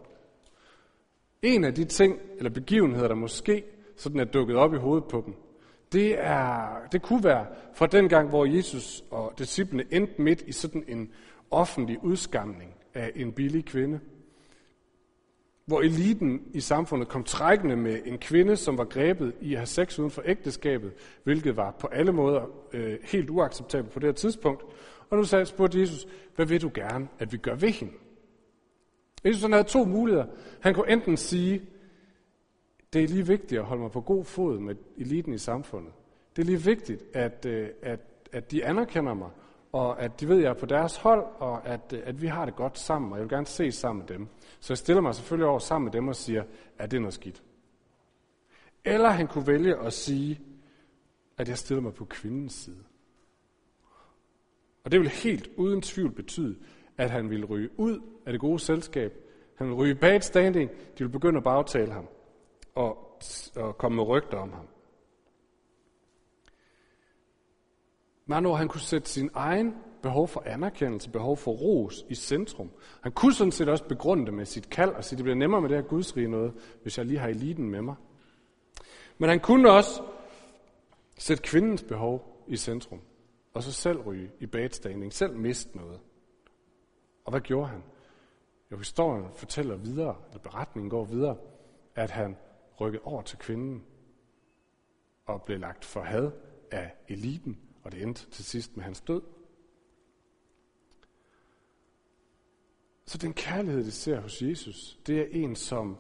En 1.43 1.65
af 1.65 1.75
de 1.75 1.85
ting, 1.85 2.19
eller 2.37 2.51
begivenheder, 2.51 3.09
der 3.09 3.15
måske 3.15 3.65
sådan 3.97 4.21
er 4.21 4.25
dukket 4.25 4.57
op 4.57 4.75
i 4.75 4.77
hovedet 4.77 5.05
på 5.09 5.23
dem, 5.27 5.35
det, 5.93 6.19
er, 6.19 6.67
det 6.93 7.03
kunne 7.03 7.25
være 7.25 7.47
fra 7.75 7.87
den 7.87 8.09
gang, 8.09 8.29
hvor 8.29 8.45
Jesus 8.45 9.05
og 9.11 9.33
disciplene 9.39 9.85
endte 9.91 10.23
midt 10.23 10.43
i 10.47 10.53
sådan 10.53 10.85
en 10.89 11.11
offentlig 11.51 12.05
udskamning 12.05 12.75
af 12.95 13.13
en 13.15 13.33
billig 13.33 13.65
kvinde. 13.65 14.01
Hvor 15.67 15.81
eliten 15.81 16.43
i 16.53 16.61
samfundet 16.61 17.09
kom 17.09 17.25
trækkende 17.25 17.77
med 17.77 18.01
en 18.05 18.19
kvinde, 18.19 18.57
som 18.57 18.79
var 18.79 18.85
grebet 18.85 19.33
i 19.41 19.53
at 19.53 19.59
have 19.59 19.67
sex 19.67 19.99
uden 19.99 20.11
for 20.11 20.23
ægteskabet, 20.27 20.93
hvilket 21.25 21.57
var 21.57 21.71
på 21.81 21.87
alle 21.87 22.13
måder 22.13 22.43
øh, 22.73 22.99
helt 23.05 23.31
uacceptabelt 23.31 23.93
på 23.93 23.99
det 23.99 24.07
her 24.07 24.13
tidspunkt. 24.13 24.63
Og 25.11 25.17
nu 25.17 25.25
sagde, 25.25 25.47
spurgte 25.47 25.81
Jesus, 25.81 26.07
hvad 26.37 26.47
vil 26.47 26.63
du 26.63 26.71
gerne, 26.75 27.09
at 27.19 27.33
vi 27.33 27.37
gør 27.37 27.55
ved 27.55 27.69
hende? 27.69 27.93
Jesus 29.25 29.43
han 29.43 29.53
havde 29.53 29.65
to 29.65 29.85
muligheder. 29.85 30.27
Han 30.61 30.75
kunne 30.75 30.91
enten 30.91 31.17
sige, 31.17 31.63
det 32.93 33.05
er 33.05 33.09
lige 33.09 33.27
vigtigt 33.27 33.61
at 33.61 33.67
holde 33.67 33.83
mig 33.83 33.91
på 33.91 34.01
god 34.01 34.25
fod 34.25 34.59
med 34.59 34.77
eliten 34.97 35.33
i 35.33 35.39
samfundet. 35.39 35.93
Det 36.37 36.43
er 36.43 36.47
lige 36.47 36.65
vigtigt, 36.65 37.03
at, 37.15 37.47
øh, 37.47 37.69
at, 37.83 38.01
at 38.33 38.51
de 38.51 38.65
anerkender 38.65 39.15
mig, 39.15 39.31
og 39.73 40.03
at 40.03 40.21
de 40.21 40.29
ved, 40.29 40.37
at 40.37 40.43
jeg 40.43 40.51
er 40.51 40.55
på 40.55 40.67
deres 40.67 40.97
hold, 40.97 41.25
og 41.39 41.67
at, 41.67 41.93
øh, 41.93 42.03
at 42.05 42.23
vi 42.23 42.27
har 42.27 42.45
det 42.45 42.57
godt 42.57 42.79
sammen, 42.79 43.13
og 43.13 43.19
jeg 43.19 43.23
vil 43.23 43.31
gerne 43.31 43.47
se 43.47 43.73
sammen 43.73 44.07
med 44.09 44.17
dem. 44.17 44.29
Så 44.61 44.73
jeg 44.73 44.79
stiller 44.79 45.03
mig 45.03 45.15
selvfølgelig 45.15 45.47
over 45.47 45.59
sammen 45.59 45.85
med 45.85 45.93
dem 45.93 46.09
og 46.09 46.17
siger, 46.17 46.45
at 46.79 46.91
det 46.91 46.97
er 46.97 47.01
noget 47.01 47.15
skidt. 47.15 47.43
Eller 48.85 49.09
han 49.09 49.27
kunne 49.27 49.47
vælge 49.47 49.77
at 49.77 49.93
sige, 49.93 50.41
at 51.39 51.49
jeg 51.49 51.59
stiller 51.59 51.83
mig 51.83 51.95
på 51.95 52.05
kvindens 52.05 52.53
side. 52.53 52.85
Og 54.85 54.93
det 54.93 55.01
vil 55.01 55.09
helt 55.09 55.49
uden 55.57 55.83
tvivl 55.83 56.13
betyde, 56.13 56.57
at 56.99 57.11
han 57.11 57.31
ville 57.31 57.47
ryge 57.47 57.69
ud 57.77 58.01
af 58.27 58.33
det 58.33 58.41
gode 58.41 58.59
selskab. 58.59 59.13
Han 59.55 59.67
ville 59.67 59.83
ryge 59.83 59.95
bad 59.95 60.21
standing. 60.21 60.71
De 60.71 60.99
ville 60.99 61.13
begynde 61.13 61.37
at 61.37 61.45
bagtale 61.45 61.93
ham 61.93 62.09
og, 62.75 63.21
og 63.57 63.79
komme 63.79 63.97
med 63.97 64.05
rygter 64.05 64.39
om 64.39 64.53
ham. 64.53 64.67
Men 68.27 68.43
når 68.43 68.55
han 68.55 68.69
kunne 68.69 68.81
sætte 68.81 69.09
sin 69.09 69.31
egen 69.35 69.75
behov 70.03 70.29
for 70.29 70.43
anerkendelse, 70.47 71.11
behov 71.11 71.37
for 71.37 71.53
ros 71.53 72.05
i 72.09 72.15
centrum. 72.15 72.71
Han 73.01 73.13
kunne 73.13 73.35
sådan 73.35 73.53
set 73.53 73.69
også 73.69 73.85
begrunde 73.85 74.27
det 74.27 74.35
med 74.35 74.45
sit 74.45 74.71
kald 74.71 74.91
og 74.91 75.05
sige, 75.05 75.17
det 75.17 75.25
bliver 75.25 75.37
nemmere 75.37 75.61
med 75.61 75.69
det 75.69 75.77
her 75.77 75.85
gudsrige 75.85 76.29
noget, 76.29 76.53
hvis 76.83 76.99
jeg 76.99 77.07
lige 77.07 77.19
har 77.19 77.29
eliten 77.29 77.71
med 77.71 77.83
mig. 77.83 77.95
Men 79.19 79.29
han 79.29 79.41
kunne 79.41 79.71
også 79.71 80.03
sætte 81.19 81.43
kvindens 81.43 81.83
behov 81.83 82.45
i 82.49 82.57
centrum, 82.57 83.01
og 83.53 83.63
så 83.63 83.73
selv 83.73 84.01
ryge 84.01 84.33
i 84.41 84.47
badstanding, 84.47 85.13
selv 85.13 85.37
miste 85.37 85.77
noget. 85.77 86.01
Og 87.25 87.31
hvad 87.31 87.41
gjorde 87.41 87.69
han? 87.69 87.83
Jo, 88.71 88.77
historien 88.77 89.33
fortæller 89.35 89.77
videre, 89.77 90.17
eller 90.27 90.39
beretningen 90.39 90.91
går 90.91 91.05
videre, 91.05 91.37
at 91.95 92.11
han 92.11 92.37
rykkede 92.81 93.03
over 93.05 93.23
til 93.23 93.39
kvinden 93.39 93.85
og 95.27 95.43
blev 95.43 95.59
lagt 95.59 95.85
for 95.85 96.01
had 96.01 96.31
af 96.71 96.95
eliten, 97.09 97.61
og 97.83 97.93
det 97.93 98.03
endte 98.03 98.31
til 98.31 98.45
sidst 98.45 98.77
med 98.77 98.85
hans 98.85 99.01
død. 99.01 99.23
Så 103.05 103.19
den 103.19 103.35
kærlighed, 103.35 103.85
det 103.85 103.93
ser 103.93 104.21
hos 104.21 104.43
Jesus, 104.43 104.99
det 105.07 105.21
er 105.21 105.27
en, 105.31 105.57
som 105.57 105.99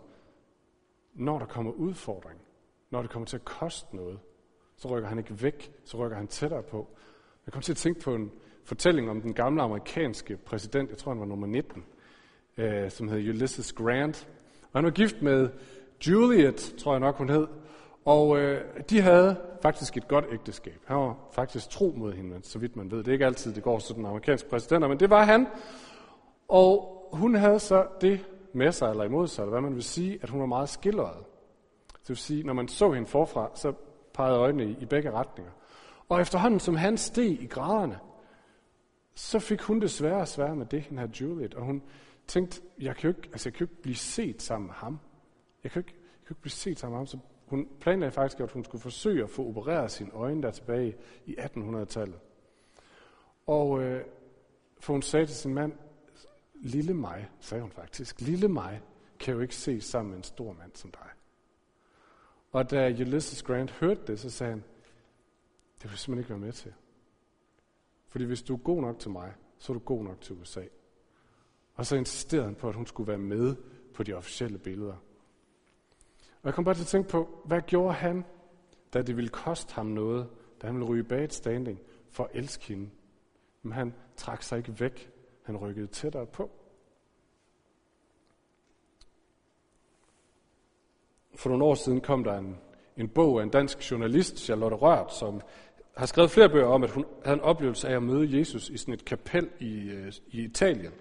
når 1.14 1.38
der 1.38 1.46
kommer 1.46 1.72
udfordring, 1.72 2.40
når 2.90 3.02
det 3.02 3.10
kommer 3.10 3.26
til 3.26 3.36
at 3.36 3.44
koste 3.44 3.96
noget, 3.96 4.20
så 4.76 4.88
rykker 4.88 5.08
han 5.08 5.18
ikke 5.18 5.42
væk, 5.42 5.72
så 5.84 5.96
rykker 5.96 6.16
han 6.16 6.28
tættere 6.28 6.62
på. 6.62 6.96
Jeg 7.48 7.52
kom 7.52 7.62
til 7.62 7.72
at 7.72 7.76
tænke 7.76 8.00
på 8.00 8.14
en 8.14 8.32
fortælling 8.64 9.10
om 9.10 9.20
den 9.20 9.34
gamle 9.34 9.62
amerikanske 9.62 10.36
præsident, 10.36 10.90
jeg 10.90 10.98
tror 10.98 11.12
han 11.12 11.20
var 11.20 11.26
nummer 11.26 11.46
19, 11.46 11.84
øh, 12.56 12.90
som 12.90 13.08
hed 13.08 13.28
Ulysses 13.28 13.72
Grant. 13.72 14.28
Og 14.62 14.78
han 14.78 14.84
var 14.84 14.90
gift 14.90 15.22
med 15.22 15.48
Juliet, 16.06 16.74
tror 16.78 16.92
jeg 16.92 17.00
nok 17.00 17.16
hun 17.16 17.28
hed, 17.28 17.46
og 18.04 18.38
øh, 18.38 18.60
de 18.90 19.00
havde 19.00 19.36
faktisk 19.62 19.96
et 19.96 20.08
godt 20.08 20.24
ægteskab. 20.32 20.80
Han 20.84 20.96
var 20.96 21.16
faktisk 21.32 21.70
tro 21.70 21.94
mod 21.96 22.12
hende, 22.12 22.40
så 22.42 22.58
vidt 22.58 22.76
man 22.76 22.90
ved. 22.90 22.98
Det 22.98 23.08
er 23.08 23.12
ikke 23.12 23.26
altid, 23.26 23.54
det 23.54 23.62
går 23.62 23.78
sådan 23.78 24.06
amerikanske 24.06 24.48
præsidenter, 24.48 24.88
men 24.88 25.00
det 25.00 25.10
var 25.10 25.24
han. 25.24 25.46
Og 26.48 27.08
hun 27.12 27.34
havde 27.34 27.58
så 27.58 27.86
det 28.00 28.26
med 28.52 28.72
sig, 28.72 28.90
eller 28.90 29.04
imod 29.04 29.26
sig, 29.26 29.42
eller 29.42 29.50
hvad 29.50 29.60
man 29.60 29.74
vil 29.74 29.84
sige, 29.84 30.18
at 30.22 30.30
hun 30.30 30.40
var 30.40 30.46
meget 30.46 30.68
skilleret. 30.68 31.24
Det 32.00 32.08
vil 32.08 32.16
sige, 32.16 32.42
når 32.42 32.52
man 32.52 32.68
så 32.68 32.92
hende 32.92 33.08
forfra, 33.08 33.50
så 33.54 33.72
pegede 34.14 34.38
øjnene 34.38 34.64
i, 34.64 34.76
i 34.80 34.84
begge 34.84 35.10
retninger. 35.10 35.52
Og 36.08 36.20
efterhånden, 36.20 36.60
som 36.60 36.76
han 36.76 36.98
steg 36.98 37.42
i 37.42 37.46
graderne, 37.46 37.98
så 39.14 39.38
fik 39.38 39.60
hun 39.60 39.80
det 39.80 39.90
svære 39.90 40.26
og 40.38 40.56
med 40.56 40.66
det, 40.66 40.82
hende 40.82 41.00
her 41.00 41.08
Juliet. 41.20 41.54
Og 41.54 41.64
hun 41.64 41.82
tænkte, 42.26 42.62
jeg 42.80 42.96
kan 42.96 43.10
jo 43.10 43.16
ikke, 43.16 43.28
altså, 43.32 43.48
jeg 43.48 43.54
kan 43.54 43.66
jo 43.66 43.70
ikke 43.70 43.82
blive 43.82 43.96
set 43.96 44.42
sammen 44.42 44.66
med 44.66 44.74
ham. 44.74 44.98
Jeg 45.64 45.70
kan 45.70 45.80
ikke, 45.80 45.94
jeg 45.94 46.26
kan 46.26 46.30
jo 46.30 46.32
ikke 46.32 46.40
blive 46.40 46.52
set 46.52 46.78
sammen 46.78 46.92
med 46.94 46.98
ham. 46.98 47.06
Så 47.06 47.18
hun 47.46 47.68
planlagde 47.80 48.12
faktisk, 48.12 48.40
at 48.40 48.50
hun 48.50 48.64
skulle 48.64 48.82
forsøge 48.82 49.22
at 49.22 49.30
få 49.30 49.48
opereret 49.48 49.90
sine 49.90 50.10
øjne 50.12 50.42
der 50.42 50.50
tilbage 50.50 50.96
i 51.26 51.36
1800-tallet. 51.38 52.18
Og 53.46 53.82
øh, 53.82 54.04
for 54.80 54.92
hun 54.92 55.02
sagde 55.02 55.26
til 55.26 55.36
sin 55.36 55.54
mand, 55.54 55.72
lille 56.54 56.94
mig, 56.94 57.28
sagde 57.40 57.62
hun 57.62 57.70
faktisk, 57.70 58.20
lille 58.20 58.48
mig 58.48 58.80
kan 59.18 59.34
jo 59.34 59.40
ikke 59.40 59.56
se 59.56 59.80
sammen 59.80 60.10
med 60.10 60.18
en 60.18 60.24
stor 60.24 60.52
mand 60.52 60.70
som 60.74 60.90
dig. 60.90 61.08
Og 62.52 62.70
da 62.70 62.90
Ulysses 62.90 63.42
Grant 63.42 63.70
hørte 63.70 64.00
det, 64.06 64.20
så 64.20 64.30
sagde 64.30 64.52
han, 64.52 64.64
det 65.78 65.84
vil 65.84 65.90
jeg 65.90 65.98
simpelthen 65.98 66.18
ikke 66.18 66.30
være 66.30 66.46
med 66.46 66.52
til. 66.52 66.74
Fordi 68.06 68.24
hvis 68.24 68.42
du 68.42 68.54
er 68.54 68.58
god 68.58 68.80
nok 68.80 68.98
til 68.98 69.10
mig, 69.10 69.34
så 69.58 69.72
er 69.72 69.74
du 69.74 69.80
god 69.84 70.04
nok 70.04 70.20
til 70.20 70.34
USA. 70.34 70.62
Og 71.74 71.86
så 71.86 71.96
insisterede 71.96 72.46
han 72.46 72.54
på, 72.54 72.68
at 72.68 72.74
hun 72.74 72.86
skulle 72.86 73.08
være 73.08 73.18
med 73.18 73.56
på 73.94 74.02
de 74.02 74.12
officielle 74.12 74.58
billeder. 74.58 74.96
Og 76.42 76.44
jeg 76.44 76.54
kom 76.54 76.64
bare 76.64 76.74
til 76.74 76.82
at 76.82 76.86
tænke 76.86 77.08
på, 77.08 77.42
hvad 77.44 77.60
gjorde 77.60 77.94
han? 77.94 78.24
da 78.94 79.02
det 79.02 79.16
ville 79.16 79.30
koste 79.30 79.74
ham 79.74 79.86
noget, 79.86 80.28
da 80.62 80.66
han 80.66 80.76
ville 80.76 80.88
ryge 80.88 81.04
bag 81.04 81.24
et 81.24 81.32
standing 81.32 81.80
for 82.10 82.24
at 82.24 82.30
elske 82.34 82.64
hende. 82.64 82.90
Men 83.62 83.72
han 83.72 83.94
trak 84.16 84.42
sig 84.42 84.58
ikke 84.58 84.80
væk. 84.80 85.10
Han 85.42 85.56
rykkede 85.56 85.86
tættere 85.86 86.26
på. 86.26 86.50
For 91.34 91.48
nogle 91.48 91.64
år 91.64 91.74
siden 91.74 92.00
kom 92.00 92.24
der 92.24 92.38
en, 92.38 92.58
en 92.96 93.08
bog 93.08 93.38
af 93.40 93.42
en 93.42 93.50
dansk 93.50 93.90
journalist, 93.90 94.38
Charlotte 94.38 94.76
Rørt, 94.76 95.14
som 95.14 95.40
har 95.98 96.06
skrevet 96.06 96.30
flere 96.30 96.48
bøger 96.48 96.66
om, 96.66 96.84
at 96.84 96.90
hun 96.90 97.04
havde 97.24 97.36
en 97.36 97.40
oplevelse 97.40 97.88
af 97.88 97.96
at 97.96 98.02
møde 98.02 98.38
Jesus 98.38 98.68
i 98.68 98.76
sådan 98.76 98.94
et 98.94 99.04
kapel 99.04 99.50
i, 99.60 99.90
øh, 99.90 100.12
i 100.26 100.44
Italien. 100.44 100.92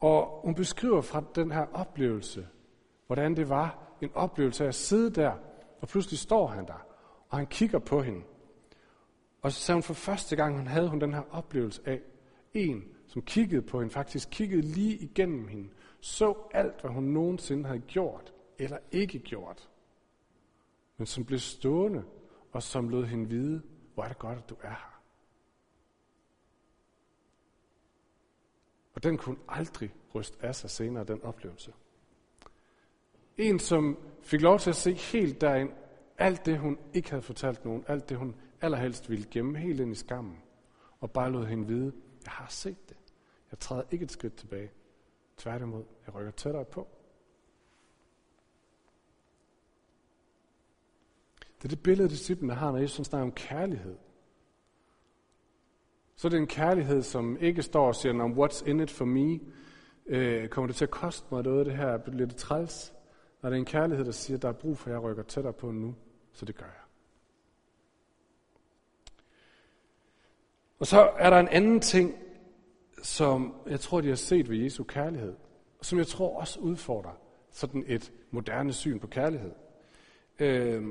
Og 0.00 0.40
hun 0.44 0.54
beskriver 0.54 1.00
fra 1.00 1.22
den 1.34 1.50
her 1.52 1.66
oplevelse, 1.72 2.46
hvordan 3.06 3.36
det 3.36 3.48
var 3.48 3.96
en 4.00 4.10
oplevelse 4.14 4.64
af 4.64 4.68
at 4.68 4.74
sidde 4.74 5.10
der, 5.10 5.32
og 5.80 5.88
pludselig 5.88 6.18
står 6.18 6.46
han 6.46 6.66
der, 6.66 6.86
og 7.28 7.38
han 7.38 7.46
kigger 7.46 7.78
på 7.78 8.02
hende. 8.02 8.20
Og 9.42 9.52
så 9.52 9.60
sagde 9.60 9.76
hun 9.76 9.82
for 9.82 9.94
første 9.94 10.36
gang, 10.36 10.56
hun 10.56 10.66
havde 10.66 10.88
hun 10.88 11.00
den 11.00 11.14
her 11.14 11.22
oplevelse 11.30 11.82
af 11.84 12.00
en, 12.54 12.84
som 13.06 13.22
kiggede 13.22 13.62
på 13.62 13.80
hende, 13.80 13.92
faktisk 13.92 14.28
kiggede 14.30 14.62
lige 14.62 14.96
igennem 14.96 15.48
hende, 15.48 15.68
så 16.00 16.34
alt, 16.54 16.80
hvad 16.80 16.90
hun 16.90 17.04
nogensinde 17.04 17.64
havde 17.64 17.80
gjort 17.80 18.32
eller 18.58 18.78
ikke 18.92 19.18
gjort, 19.18 19.68
men 20.96 21.06
som 21.06 21.24
blev 21.24 21.38
stående 21.38 22.04
og 22.52 22.62
som 22.62 22.88
lod 22.88 23.04
hende 23.04 23.28
vide, 23.28 23.62
hvor 24.00 24.04
er 24.04 24.08
det 24.08 24.18
godt, 24.18 24.38
at 24.38 24.50
du 24.50 24.56
er 24.62 24.68
her. 24.68 25.00
Og 28.94 29.02
den 29.02 29.18
kunne 29.18 29.36
aldrig 29.48 29.94
ryste 30.14 30.38
af 30.40 30.54
sig 30.54 30.70
senere, 30.70 31.04
den 31.04 31.22
oplevelse. 31.22 31.72
En, 33.36 33.58
som 33.58 33.98
fik 34.22 34.40
lov 34.40 34.58
til 34.58 34.70
at 34.70 34.76
se 34.76 34.94
helt 34.94 35.40
derind, 35.40 35.72
alt 36.18 36.46
det, 36.46 36.58
hun 36.58 36.78
ikke 36.94 37.10
havde 37.10 37.22
fortalt 37.22 37.64
nogen, 37.64 37.84
alt 37.88 38.08
det, 38.08 38.16
hun 38.16 38.36
allerhelst 38.60 39.10
ville 39.10 39.26
gemme 39.30 39.58
helt 39.58 39.80
ind 39.80 39.92
i 39.92 39.94
skammen, 39.94 40.42
og 41.00 41.10
bare 41.10 41.30
lod 41.30 41.46
hende 41.46 41.66
vide, 41.66 41.92
jeg 42.24 42.32
har 42.32 42.48
set 42.48 42.88
det. 42.88 42.96
Jeg 43.50 43.58
træder 43.58 43.82
ikke 43.90 44.02
et 44.02 44.12
skridt 44.12 44.36
tilbage. 44.36 44.70
Tværtimod, 45.36 45.84
jeg 46.06 46.14
rykker 46.14 46.32
tættere 46.32 46.64
på. 46.64 46.88
Det 51.62 51.64
er 51.64 51.68
det 51.68 51.82
billede, 51.82 52.08
disciplene 52.08 52.54
har, 52.54 52.72
når 52.72 52.78
Jesus 52.78 53.06
snakker 53.06 53.26
om 53.26 53.32
kærlighed. 53.32 53.96
Så 56.16 56.28
er 56.28 56.30
det 56.30 56.38
en 56.38 56.46
kærlighed, 56.46 57.02
som 57.02 57.36
ikke 57.40 57.62
står 57.62 57.86
og 57.86 57.94
siger, 57.94 58.14
what's 58.14 58.68
in 58.68 58.80
it 58.80 58.90
for 58.90 59.04
me? 59.04 59.40
Øh, 60.06 60.48
kommer 60.48 60.66
det 60.66 60.76
til 60.76 60.84
at 60.84 60.90
koste 60.90 61.26
mig 61.30 61.42
noget, 61.42 61.66
det 61.66 61.76
her? 61.76 61.98
Bliver 61.98 62.26
det 62.26 62.36
træls? 62.36 62.92
Når 63.42 63.50
det 63.50 63.56
er 63.56 63.58
en 63.58 63.64
kærlighed, 63.64 64.04
der 64.04 64.12
siger, 64.12 64.38
der 64.38 64.48
er 64.48 64.52
brug 64.52 64.78
for, 64.78 64.90
at 64.90 64.94
jeg 64.94 65.02
rykker 65.02 65.22
tættere 65.22 65.52
på 65.52 65.70
nu, 65.70 65.94
så 66.32 66.44
det 66.44 66.56
gør 66.56 66.66
jeg. 66.66 66.74
Og 70.78 70.86
så 70.86 71.00
er 71.00 71.30
der 71.30 71.38
en 71.38 71.48
anden 71.48 71.80
ting, 71.80 72.14
som 73.02 73.54
jeg 73.66 73.80
tror, 73.80 74.00
de 74.00 74.08
har 74.08 74.14
set 74.14 74.50
ved 74.50 74.56
Jesu 74.56 74.84
kærlighed, 74.84 75.34
og 75.78 75.84
som 75.84 75.98
jeg 75.98 76.06
tror 76.06 76.40
også 76.40 76.60
udfordrer 76.60 77.20
sådan 77.50 77.84
et 77.86 78.12
moderne 78.30 78.72
syn 78.72 78.98
på 78.98 79.06
kærlighed. 79.06 79.52
Øh, 80.38 80.84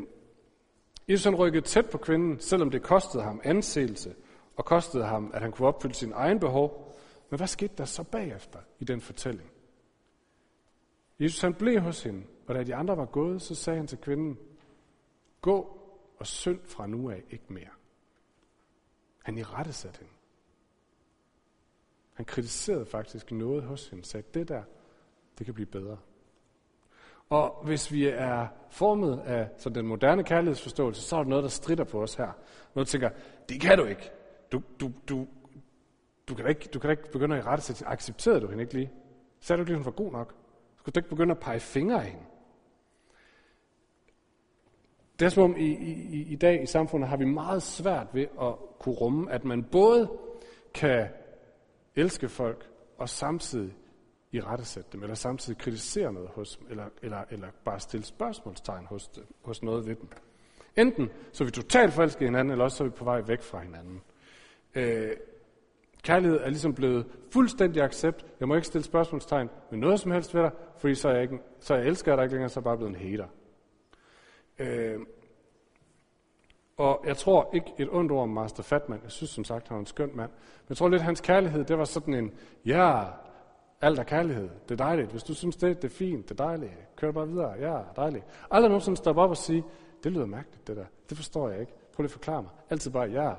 Jesus 1.10 1.24
han 1.24 1.36
rykkede 1.36 1.66
tæt 1.66 1.90
på 1.90 1.98
kvinden, 1.98 2.40
selvom 2.40 2.70
det 2.70 2.84
kostede 2.84 3.24
ham 3.24 3.42
anseelse, 3.44 4.16
og 4.56 4.66
kostede 4.66 5.06
ham, 5.06 5.32
at 5.34 5.42
han 5.42 5.52
kunne 5.52 5.68
opfylde 5.68 5.94
sin 5.94 6.12
egen 6.16 6.40
behov. 6.40 6.96
Men 7.30 7.38
hvad 7.38 7.48
skete 7.48 7.74
der 7.78 7.86
så 7.86 8.04
bagefter 8.04 8.60
i 8.80 8.84
den 8.84 9.02
fortælling? 9.02 9.52
Jesus 11.20 11.42
han 11.42 11.54
blev 11.54 11.82
hos 11.82 12.04
hende, 12.04 12.24
og 12.48 12.56
da 12.56 12.64
de 12.64 12.76
andre 12.76 12.98
var 12.98 13.06
gået, 13.06 13.42
så 13.42 13.56
sagde 13.56 13.78
han 13.78 13.88
til 13.88 13.98
kvinden, 13.98 14.40
gå 15.42 15.80
og 16.18 16.28
synd 16.28 16.60
fra 16.66 16.88
nu 16.88 17.10
af 17.10 17.24
ikke 17.30 17.54
mere. 17.54 17.70
Han 19.24 19.38
i 19.38 19.44
rette 19.44 19.74
satte 19.74 20.00
hende. 20.00 20.14
Han 22.14 22.26
kritiserede 22.26 22.86
faktisk 22.86 23.32
noget 23.32 23.64
hos 23.64 23.88
hende, 23.88 24.06
sagde, 24.06 24.28
det 24.34 24.48
der, 24.48 24.64
det 25.38 25.46
kan 25.46 25.54
blive 25.54 25.68
bedre. 25.68 25.98
Og 27.30 27.66
hvis 27.66 27.92
vi 27.92 28.08
er 28.08 28.48
formet 28.70 29.22
af 29.26 29.50
så 29.58 29.70
den 29.70 29.88
moderne 29.88 30.24
kærlighedsforståelse, 30.24 31.02
så 31.02 31.16
er 31.16 31.24
der 31.24 31.30
noget, 31.30 31.44
der 31.44 31.50
strider 31.50 31.84
på 31.84 32.02
os 32.02 32.16
her. 32.16 32.32
Noget, 32.76 32.88
der 32.88 32.92
tænker, 32.92 33.10
det 33.50 33.62
kan 33.62 33.78
du 33.78 33.86
ikke. 33.86 34.12
Du, 34.52 34.62
du, 34.80 34.92
du, 35.10 35.28
du, 36.30 36.36
kan, 36.36 36.46
da 36.46 36.50
ikke, 36.50 36.70
du 36.74 36.80
kan 36.80 36.88
da 36.88 36.92
ikke 36.92 37.12
begynde 37.12 37.38
at 37.38 37.44
i 37.44 37.48
rette 37.48 37.64
sig. 37.64 37.88
Accepterede 37.88 38.42
du 38.42 38.48
hende 38.48 38.64
ikke 38.64 38.74
lige? 38.74 38.92
Sagde 39.40 39.58
du 39.58 39.62
ikke 39.62 39.70
lige, 39.72 39.78
hun 39.78 39.86
var 39.86 39.92
god 39.92 40.12
nok? 40.12 40.36
Skulle 40.78 40.94
du 40.94 41.00
ikke 41.00 41.10
begynde 41.10 41.32
at 41.32 41.40
pege 41.40 41.60
fingre 41.60 41.96
af 41.96 42.06
hende? 42.06 42.26
Det 45.20 45.26
er 45.26 45.30
som 45.30 45.44
om 45.44 45.56
i, 45.58 45.68
i, 45.68 46.22
i 46.22 46.36
dag 46.36 46.64
i 46.64 46.66
samfundet 46.66 47.10
har 47.10 47.18
vi 47.18 47.26
meget 47.26 47.64
svært 47.64 48.08
ved 48.14 48.26
at 48.42 48.56
kunne 48.80 48.96
rumme, 48.96 49.32
at 49.32 49.46
man 49.46 49.64
både 49.64 50.12
kan 50.74 51.08
elske 51.96 52.30
folk 52.30 52.70
og 52.98 53.10
samtidig 53.10 53.74
i 54.32 54.42
rettesætte 54.42 54.90
dem, 54.94 55.04
eller 55.04 55.16
samtidig 55.16 55.60
kritisere 55.60 56.14
noget 56.14 56.30
hos 56.30 56.56
dem, 56.56 56.68
eller, 56.70 56.86
eller, 57.02 57.24
eller 57.30 57.48
bare 57.66 57.80
stille 57.80 58.06
spørgsmålstegn 58.06 58.86
hos, 58.86 59.08
dem, 59.08 59.24
hos 59.42 59.64
noget 59.64 59.88
ved 59.88 59.96
dem. 59.96 60.10
Enten 60.76 61.10
så 61.32 61.44
er 61.44 61.46
vi 61.46 61.52
totalt 61.52 61.94
forelskede 61.94 62.26
hinanden, 62.26 62.52
eller 62.52 62.64
også 62.64 62.78
så 62.78 62.84
er 62.84 62.88
vi 62.88 62.94
på 62.96 63.04
vej 63.04 63.22
væk 63.22 63.42
fra 63.42 63.60
hinanden. 63.60 64.02
Øh, 64.76 65.12
kærlighed 66.04 66.40
er 66.40 66.50
ligesom 66.50 66.74
blevet 66.74 67.06
fuldstændig 67.32 67.84
accept. 67.84 68.26
Jeg 68.40 68.48
må 68.48 68.56
ikke 68.56 68.68
stille 68.68 68.86
spørgsmålstegn 68.86 69.50
med 69.72 69.80
noget 69.80 70.00
som 70.00 70.12
helst 70.12 70.36
ved 70.36 70.42
dig, 70.42 70.52
fordi 70.78 70.96
så 70.96 71.10
er 71.10 71.14
jeg, 71.14 71.22
ikke, 71.22 71.40
så 71.60 71.76
jeg 71.76 71.86
elsker 71.86 72.16
dig 72.16 72.24
ikke 72.24 72.34
længere, 72.34 72.50
så 72.50 72.60
er 72.60 72.62
jeg 72.62 72.64
bare 72.64 72.78
blevet 72.78 72.96
en 72.96 73.10
hater. 73.10 73.28
Øh, 74.60 75.00
og 76.78 77.04
jeg 77.06 77.18
tror 77.18 77.50
ikke 77.54 77.74
et 77.78 77.90
ondt 77.92 78.12
ord 78.12 78.24
om 78.24 78.30
Master 78.30 78.64
Fatman. 78.64 79.00
Jeg 79.04 79.12
synes 79.12 79.30
som 79.30 79.44
sagt, 79.44 79.68
han 79.68 79.76
var 79.76 79.80
en 79.80 79.86
skøn 79.86 80.12
mand. 80.16 80.32
Men 80.32 80.66
jeg 80.70 80.78
tror 80.78 80.90
lidt, 80.90 81.00
at 81.00 81.06
hans 81.06 81.22
kærlighed, 81.22 81.64
det 81.64 81.78
var 81.78 81.86
sådan 81.86 82.14
en, 82.14 82.34
ja, 82.66 83.04
alt 83.82 84.00
er 84.00 84.04
kærlighed. 84.04 84.50
Det 84.70 84.82
er 84.82 84.86
dejligt. 84.86 85.12
Hvis 85.12 85.24
du 85.24 85.34
synes 85.34 85.56
det, 85.56 85.82
det 85.82 85.92
er 85.92 85.96
fint, 85.96 86.30
det 86.30 86.40
er 86.40 86.46
dejligt. 86.46 86.72
Kør 86.96 87.12
bare 87.12 87.28
videre. 87.28 87.52
Ja, 87.52 87.82
dejligt. 87.96 88.26
Aldrig 88.52 88.70
nogensinde 88.70 88.98
stoppe 88.98 89.22
op 89.22 89.30
og 89.30 89.38
sige, 89.38 89.64
det 90.04 90.12
lyder 90.12 90.26
mærkeligt, 90.26 90.68
det 90.68 90.78
der. 90.78 90.86
Det 91.10 91.18
forstår 91.18 91.50
jeg 91.50 91.60
ikke. 91.60 91.74
Prøv 91.94 92.04
lige 92.04 92.08
at 92.08 92.12
forklare 92.12 92.42
mig. 92.42 92.52
Altid 92.70 92.92
bare, 92.92 93.10
ja, 93.10 93.34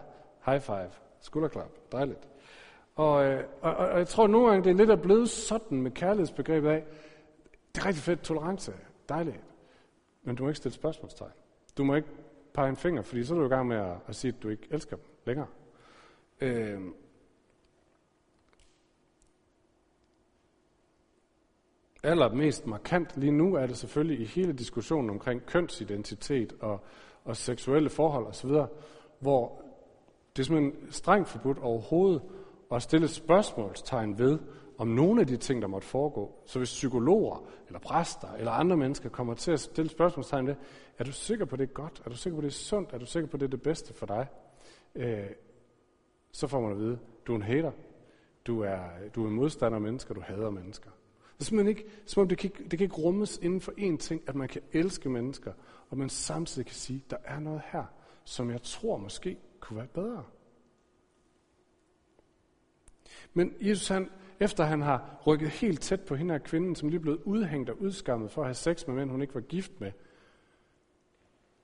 high 0.47 0.61
five, 0.61 0.91
skulderklap, 1.21 1.71
dejligt. 1.93 2.29
Og, 2.97 3.25
øh, 3.25 3.45
og, 3.61 3.75
og, 3.75 3.89
og 3.89 3.99
jeg 3.99 4.09
tror 4.09 4.27
nogle 4.27 4.49
gange, 4.49 4.65
det 4.65 4.71
er 4.71 4.75
lidt 4.75 4.91
at 4.91 5.03
blevet 5.03 5.29
sådan 5.29 5.83
med 5.83 5.91
kærlighedsbegrebet 5.91 6.69
af, 6.69 6.85
det 7.75 7.83
er 7.83 7.87
rigtig 7.87 8.03
fedt 8.03 8.23
tolerance, 8.23 8.73
dejligt. 9.09 9.41
Men 10.23 10.37
du 10.37 10.43
må 10.43 10.49
ikke 10.49 10.59
stille 10.59 10.75
spørgsmålstegn. 10.75 11.33
Du 11.79 11.85
må 11.85 11.95
ikke 11.95 12.09
pege 12.55 12.69
en 12.69 12.77
finger, 12.77 13.03
fordi 13.03 13.25
så 13.25 13.35
er 13.35 13.39
du 13.39 13.47
i 13.47 13.49
gang 13.49 13.69
med 13.69 13.77
at, 13.77 13.97
at 14.07 14.17
sige, 14.17 14.35
at 14.37 14.43
du 14.43 14.49
ikke 14.49 14.69
elsker 14.71 14.97
dem 14.97 15.05
længere. 15.27 15.47
Øh, 16.41 16.81
allermest 22.03 22.67
markant 22.67 23.17
lige 23.17 23.33
nu 23.33 23.55
er 23.55 23.67
det 23.67 23.77
selvfølgelig 23.77 24.21
i 24.21 24.25
hele 24.25 24.53
diskussionen 24.53 25.11
omkring 25.11 25.47
kønsidentitet 25.47 26.53
og, 26.61 26.85
og 27.25 27.37
seksuelle 27.37 27.91
forhold 27.91 28.27
osv., 28.27 28.51
hvor 29.19 29.63
det 30.37 30.43
er 30.43 30.47
simpelthen 30.47 30.93
strengt 30.93 31.29
forbudt 31.29 31.59
overhovedet 31.59 32.23
at 32.73 32.83
stille 32.83 33.09
spørgsmålstegn 33.09 34.19
ved, 34.19 34.39
om 34.79 34.89
nogle 34.89 35.21
af 35.21 35.27
de 35.27 35.37
ting, 35.37 35.63
der 35.63 35.69
måtte 35.69 35.89
foregå. 35.89 36.35
Så 36.47 36.59
hvis 36.59 36.71
psykologer, 36.71 37.47
eller 37.67 37.81
præster, 37.81 38.29
eller 38.39 38.53
andre 38.53 38.77
mennesker 38.77 39.09
kommer 39.09 39.35
til 39.35 39.51
at 39.51 39.61
stille 39.61 39.91
spørgsmålstegn 39.91 40.47
ved, 40.47 40.55
er 40.99 41.05
du 41.05 41.13
sikker 41.13 41.45
på, 41.45 41.57
det 41.57 41.69
er 41.69 41.73
godt? 41.73 42.03
Er 42.05 42.11
du 42.11 42.17
sikker 42.17 42.37
på, 42.37 42.41
det 42.41 42.49
er 42.49 42.53
sundt? 42.53 42.93
Er 42.93 42.99
du 42.99 43.07
sikker 43.07 43.29
på, 43.29 43.37
det 43.37 43.45
er 43.47 43.51
det 43.51 43.63
bedste 43.63 43.95
for 43.95 44.07
dig? 44.07 44.27
Øh, 44.95 45.31
så 46.33 46.47
får 46.47 46.61
man 46.61 46.73
at 46.73 46.79
vide, 46.79 46.99
du 47.27 47.33
er 47.33 47.37
en 47.37 47.43
hater. 47.43 47.73
Du 48.47 48.61
er, 48.61 48.79
du 49.15 49.27
er 49.27 49.31
modstander 49.31 49.77
af 49.77 49.83
mennesker, 49.83 50.15
du 50.15 50.21
hader 50.21 50.51
mennesker. 50.51 50.91
Det 51.41 51.47
er 51.47 51.49
simpelthen 51.49 51.77
ikke, 51.77 51.91
som 52.07 52.21
om 52.21 52.29
det 52.29 52.39
kan, 52.39 52.51
det 52.51 52.71
kan 52.71 52.81
ikke 52.81 52.95
rummes 52.95 53.39
inden 53.43 53.61
for 53.61 53.73
én 53.73 53.97
ting, 53.97 54.23
at 54.27 54.35
man 54.35 54.49
kan 54.49 54.63
elske 54.73 55.09
mennesker, 55.09 55.53
og 55.91 55.99
man 55.99 56.09
samtidig 56.09 56.67
kan 56.67 56.75
sige, 56.75 57.05
der 57.11 57.17
er 57.25 57.41
noget 57.41 57.63
her, 57.65 57.85
som 58.25 58.51
jeg 58.51 58.63
tror 58.63 58.97
måske 58.97 59.39
kunne 59.61 59.77
være 59.77 59.87
bedre. 59.87 60.25
Men 63.35 63.55
Jesus, 63.61 63.89
han, 63.89 64.11
efter 64.41 64.65
han 64.65 64.83
har 64.83 65.23
rykket 65.27 65.49
helt 65.49 65.81
tæt 65.81 66.01
på 66.01 66.15
hende 66.15 66.35
her 66.35 66.39
kvinden, 66.39 66.75
som 66.75 66.89
lige 66.89 67.01
blevet 67.01 67.23
udhængt 67.25 67.71
og 67.71 67.81
udskammet 67.81 68.31
for 68.31 68.43
at 68.43 68.47
have 68.47 68.55
sex 68.55 68.87
med 68.87 68.95
mænd, 68.95 69.11
hun 69.11 69.23
ikke 69.23 69.35
var 69.35 69.41
gift 69.41 69.81
med, 69.81 69.93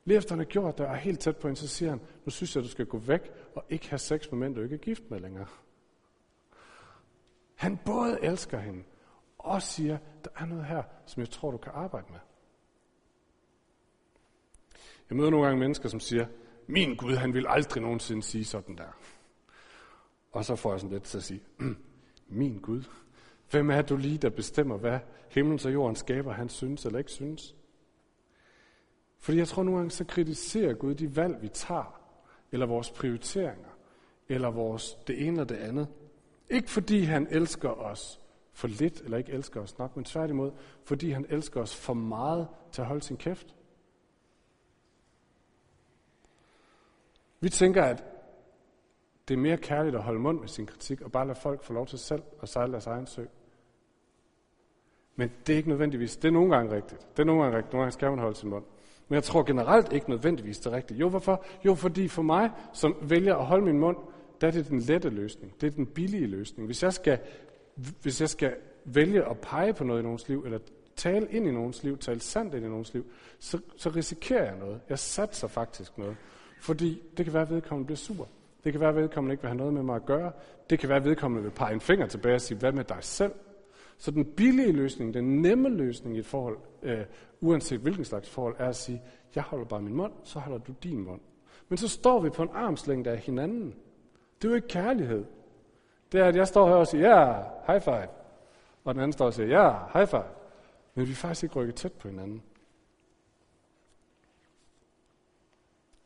lige 0.04 0.16
efter 0.18 0.32
han 0.32 0.38
har 0.38 0.44
gjort 0.44 0.78
det 0.78 0.86
og 0.86 0.92
er 0.92 0.96
helt 0.96 1.20
tæt 1.20 1.36
på 1.36 1.48
hende, 1.48 1.60
så 1.60 1.68
siger 1.68 1.90
han, 1.90 2.00
nu 2.24 2.30
synes 2.30 2.56
jeg, 2.56 2.64
du 2.64 2.68
skal 2.68 2.86
gå 2.86 2.98
væk 2.98 3.32
og 3.54 3.64
ikke 3.68 3.88
have 3.88 3.98
sex 3.98 4.30
med 4.30 4.38
mænd, 4.38 4.54
du 4.54 4.62
ikke 4.62 4.74
er 4.74 4.78
gift 4.78 5.10
med 5.10 5.20
længere. 5.20 5.46
Han 7.54 7.78
både 7.86 8.18
elsker 8.22 8.58
hende, 8.58 8.82
og 9.46 9.62
siger, 9.62 9.98
der 10.24 10.30
er 10.36 10.46
noget 10.46 10.64
her, 10.64 10.82
som 11.06 11.20
jeg 11.20 11.30
tror, 11.30 11.50
du 11.50 11.56
kan 11.56 11.72
arbejde 11.74 12.06
med. 12.10 12.18
Jeg 15.10 15.16
møder 15.16 15.30
nogle 15.30 15.46
gange 15.46 15.60
mennesker, 15.60 15.88
som 15.88 16.00
siger, 16.00 16.26
min 16.66 16.96
Gud, 16.96 17.14
han 17.14 17.34
vil 17.34 17.46
aldrig 17.48 17.82
nogensinde 17.82 18.22
sige 18.22 18.44
sådan 18.44 18.76
der. 18.76 18.98
Og 20.32 20.44
så 20.44 20.56
får 20.56 20.70
jeg 20.70 20.80
sådan 20.80 20.92
lidt 20.92 21.02
til 21.02 21.18
at 21.18 21.24
sige, 21.24 21.42
hmm, 21.58 21.76
min 22.28 22.58
Gud, 22.58 22.82
hvem 23.50 23.70
er 23.70 23.82
du 23.82 23.96
lige, 23.96 24.18
der 24.18 24.30
bestemmer, 24.30 24.76
hvad 24.76 24.98
himlen 25.30 25.60
og 25.64 25.72
jorden 25.72 25.96
skaber, 25.96 26.32
han 26.32 26.48
synes 26.48 26.84
eller 26.86 26.98
ikke 26.98 27.10
synes? 27.10 27.56
Fordi 29.18 29.38
jeg 29.38 29.48
tror 29.48 29.62
nogle 29.62 29.78
gange, 29.78 29.90
så 29.90 30.04
kritiserer 30.04 30.74
Gud 30.74 30.94
de 30.94 31.16
valg, 31.16 31.42
vi 31.42 31.48
tager, 31.48 32.00
eller 32.52 32.66
vores 32.66 32.90
prioriteringer, 32.90 33.70
eller 34.28 34.50
vores 34.50 34.94
det 35.06 35.26
ene 35.26 35.30
eller 35.30 35.44
det 35.44 35.56
andet. 35.56 35.88
Ikke 36.50 36.70
fordi 36.70 37.00
han 37.00 37.26
elsker 37.30 37.70
os 37.70 38.20
for 38.56 38.68
lidt, 38.68 39.00
eller 39.00 39.18
ikke 39.18 39.32
elsker 39.32 39.60
os 39.60 39.78
nok, 39.78 39.96
men 39.96 40.04
tværtimod, 40.04 40.50
fordi 40.84 41.10
han 41.10 41.26
elsker 41.28 41.60
os 41.60 41.76
for 41.76 41.94
meget 41.94 42.48
til 42.72 42.82
at 42.82 42.88
holde 42.88 43.02
sin 43.02 43.16
kæft. 43.16 43.54
Vi 47.40 47.48
tænker, 47.48 47.82
at 47.82 48.04
det 49.28 49.34
er 49.34 49.38
mere 49.38 49.56
kærligt 49.56 49.96
at 49.96 50.02
holde 50.02 50.20
mund 50.20 50.40
med 50.40 50.48
sin 50.48 50.66
kritik, 50.66 51.00
og 51.00 51.12
bare 51.12 51.26
lade 51.26 51.38
folk 51.38 51.62
få 51.62 51.72
lov 51.72 51.86
til 51.86 51.98
selv 51.98 52.22
at 52.42 52.48
sejle 52.48 52.72
deres 52.72 52.86
egen 52.86 53.06
sø. 53.06 53.24
Men 55.16 55.30
det 55.46 55.52
er 55.52 55.56
ikke 55.56 55.68
nødvendigvis, 55.68 56.16
det 56.16 56.28
er 56.28 56.32
nogle 56.32 56.56
gange 56.56 56.76
rigtigt. 56.76 57.06
Det 57.16 57.22
er 57.22 57.26
nogle 57.26 57.42
gange 57.42 57.56
rigtigt, 57.56 57.72
nogle 57.72 57.82
gange 57.82 57.92
skal 57.92 58.10
man 58.10 58.18
holde 58.18 58.36
sin 58.36 58.50
mund. 58.50 58.64
Men 59.08 59.14
jeg 59.14 59.24
tror 59.24 59.42
generelt 59.42 59.92
ikke 59.92 60.10
nødvendigvis 60.10 60.58
det 60.58 60.66
er 60.66 60.76
rigtigt. 60.76 61.00
Jo, 61.00 61.08
hvorfor? 61.08 61.44
Jo, 61.64 61.74
fordi 61.74 62.08
for 62.08 62.22
mig, 62.22 62.50
som 62.72 62.96
vælger 63.02 63.36
at 63.36 63.46
holde 63.46 63.64
min 63.64 63.78
mund, 63.78 63.96
der 64.40 64.46
er 64.46 64.50
det 64.50 64.68
den 64.68 64.78
lette 64.78 65.08
løsning. 65.08 65.60
Det 65.60 65.66
er 65.66 65.70
den 65.70 65.86
billige 65.86 66.26
løsning. 66.26 66.66
Hvis 66.66 66.82
jeg 66.82 66.92
skal, 66.92 67.18
hvis 68.02 68.20
jeg 68.20 68.28
skal 68.28 68.54
vælge 68.84 69.24
at 69.24 69.38
pege 69.38 69.72
på 69.74 69.84
noget 69.84 70.00
i 70.00 70.02
nogens 70.02 70.28
liv, 70.28 70.42
eller 70.44 70.58
tale 70.96 71.26
ind 71.30 71.46
i 71.46 71.50
nogens 71.50 71.82
liv, 71.82 71.98
tale 71.98 72.20
sandt 72.20 72.54
ind 72.54 72.66
i 72.66 72.68
nogens 72.68 72.94
liv, 72.94 73.06
så, 73.38 73.58
så 73.76 73.90
risikerer 73.90 74.44
jeg 74.44 74.58
noget. 74.58 74.80
Jeg 74.88 74.98
satser 74.98 75.48
faktisk 75.48 75.98
noget. 75.98 76.16
Fordi 76.60 77.02
det 77.16 77.24
kan 77.26 77.32
være, 77.32 77.42
at 77.42 77.50
vedkommende 77.50 77.86
bliver 77.86 77.96
sur. 77.96 78.28
Det 78.64 78.72
kan 78.72 78.80
være, 78.80 78.90
at 78.90 78.96
vedkommende 78.96 79.32
ikke 79.32 79.42
vil 79.42 79.48
have 79.48 79.58
noget 79.58 79.74
med 79.74 79.82
mig 79.82 79.96
at 79.96 80.06
gøre. 80.06 80.32
Det 80.70 80.78
kan 80.78 80.88
være, 80.88 80.98
at 80.98 81.04
vedkommende 81.04 81.42
vil 81.42 81.50
pege 81.50 81.74
en 81.74 81.80
finger 81.80 82.06
tilbage 82.06 82.34
og 82.34 82.40
sige, 82.40 82.58
hvad 82.58 82.72
med 82.72 82.84
dig 82.84 82.98
selv? 83.00 83.32
Så 83.98 84.10
den 84.10 84.24
billige 84.24 84.72
løsning, 84.72 85.14
den 85.14 85.42
nemme 85.42 85.68
løsning 85.68 86.16
i 86.16 86.18
et 86.18 86.26
forhold, 86.26 86.58
øh, 86.82 87.04
uanset 87.40 87.80
hvilken 87.80 88.04
slags 88.04 88.30
forhold, 88.30 88.54
er 88.58 88.68
at 88.68 88.76
sige, 88.76 89.02
jeg 89.34 89.42
holder 89.42 89.64
bare 89.64 89.82
min 89.82 89.94
mund, 89.94 90.12
så 90.24 90.38
holder 90.38 90.58
du 90.58 90.74
din 90.82 91.04
mund. 91.04 91.20
Men 91.68 91.78
så 91.78 91.88
står 91.88 92.20
vi 92.20 92.30
på 92.30 92.42
en 92.42 92.48
armslængde 92.52 93.10
af 93.10 93.18
hinanden. 93.18 93.74
Det 94.42 94.44
er 94.44 94.48
jo 94.48 94.54
ikke 94.54 94.68
kærlighed. 94.68 95.24
Det 96.12 96.20
er, 96.20 96.24
at 96.24 96.36
jeg 96.36 96.48
står 96.48 96.68
her 96.68 96.74
og 96.74 96.86
siger, 96.86 97.08
ja, 97.08 97.42
high 97.66 97.82
five. 97.82 98.08
Og 98.84 98.94
den 98.94 99.02
anden 99.02 99.12
står 99.12 99.26
og 99.26 99.34
siger, 99.34 99.62
ja, 99.62 99.78
high 99.92 100.08
five. 100.08 100.24
Men 100.94 101.06
vi 101.06 101.10
er 101.10 101.16
faktisk 101.16 101.42
ikke 101.42 101.54
rykket 101.54 101.74
tæt 101.74 101.92
på 101.92 102.08
hinanden. 102.08 102.42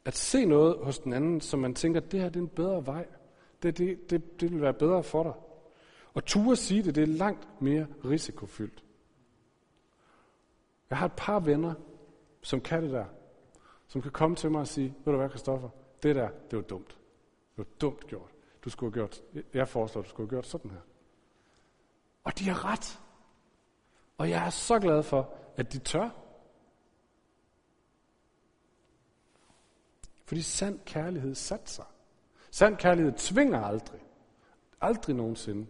At 0.05 0.15
se 0.15 0.45
noget 0.45 0.77
hos 0.83 0.99
den 0.99 1.13
anden, 1.13 1.41
som 1.41 1.61
man 1.61 1.75
tænker, 1.75 2.01
det 2.01 2.21
her 2.21 2.29
det 2.29 2.37
er 2.37 2.43
en 2.45 2.49
bedre 2.49 2.87
vej. 2.87 3.07
Det, 3.63 3.79
det, 3.79 4.11
det, 4.11 4.41
det 4.41 4.53
vil 4.53 4.61
være 4.61 4.75
bedre 4.75 5.03
for 5.03 5.23
dig. 5.23 5.33
Og 6.15 6.25
ture 6.25 6.57
sige 6.57 6.83
det, 6.83 6.95
det 6.95 7.03
er 7.03 7.07
langt 7.07 7.63
mere 7.63 7.87
risikofyldt. 8.05 8.85
Jeg 10.91 10.99
har 10.99 11.07
et 11.07 11.13
par 11.17 11.41
venner, 11.41 11.75
som 12.43 12.61
kan 12.61 12.83
det 12.83 12.91
der. 12.91 13.05
Som 13.89 14.03
kan 14.03 14.11
komme 14.11 14.37
til 14.37 14.51
mig 14.51 14.61
og 14.61 14.67
sige, 14.67 14.95
ved 15.05 15.13
du 15.13 15.19
hvad, 15.19 15.29
Kristoffer, 15.31 15.69
det 16.03 16.17
der, 16.17 16.29
det 16.51 16.57
var 16.57 16.63
dumt. 16.63 16.89
Det 16.89 17.59
var 17.59 17.67
dumt 17.81 18.07
gjort. 18.07 18.31
Du 18.65 18.71
skulle 18.71 18.93
have 18.93 19.01
gjort, 19.01 19.45
jeg 19.55 19.69
foreslår, 19.69 20.03
du 20.03 20.09
skulle 20.09 20.27
have 20.27 20.37
gjort 20.37 20.47
sådan 20.47 20.71
her. 20.71 20.81
Og 22.25 22.39
de 22.39 22.49
har 22.49 22.73
ret. 22.73 23.01
Og 24.19 24.31
jeg 24.31 24.47
er 24.47 24.51
så 24.51 24.79
glad 24.79 25.03
for, 25.03 25.35
at 25.57 25.73
de 25.73 25.79
tør. 25.79 26.11
Fordi 30.25 30.43
sand 30.43 30.81
kærlighed 30.87 31.35
satser. 31.35 31.85
Sand 32.51 32.77
kærlighed 32.77 33.13
tvinger 33.17 33.61
aldrig. 33.61 34.01
Aldrig 34.81 35.17
nogensinde. 35.17 35.61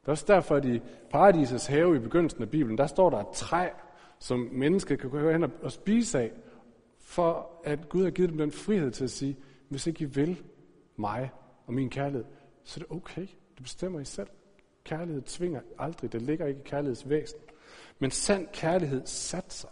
Det 0.00 0.08
er 0.08 0.12
også 0.12 0.24
derfor, 0.28 0.56
at 0.56 0.64
i 0.64 0.80
paradisets 1.10 1.66
have 1.66 1.96
i 1.96 1.98
begyndelsen 1.98 2.42
af 2.42 2.50
Bibelen, 2.50 2.78
der 2.78 2.86
står 2.86 3.10
der 3.10 3.18
et 3.18 3.34
træ, 3.34 3.68
som 4.18 4.38
mennesket 4.38 5.00
kan 5.00 5.10
gå 5.10 5.30
hen 5.30 5.52
og 5.62 5.72
spise 5.72 6.20
af, 6.20 6.32
for 6.98 7.60
at 7.64 7.88
Gud 7.88 8.04
har 8.04 8.10
givet 8.10 8.30
dem 8.30 8.38
den 8.38 8.52
frihed 8.52 8.90
til 8.90 9.04
at 9.04 9.10
sige, 9.10 9.36
hvis 9.68 9.86
ikke 9.86 10.02
I 10.02 10.04
vil 10.04 10.44
mig 10.96 11.32
og 11.66 11.74
min 11.74 11.90
kærlighed, 11.90 12.24
så 12.64 12.80
er 12.80 12.84
det 12.84 12.96
okay. 12.96 13.26
Det 13.54 13.62
bestemmer 13.62 14.00
I 14.00 14.04
selv. 14.04 14.28
Kærlighed 14.84 15.22
tvinger 15.22 15.60
aldrig. 15.78 16.12
Det 16.12 16.22
ligger 16.22 16.46
ikke 16.46 16.60
i 16.60 16.68
kærlighedsvæsen. 16.68 17.38
Men 17.98 18.10
sand 18.10 18.48
kærlighed 18.52 19.06
satser. 19.06 19.68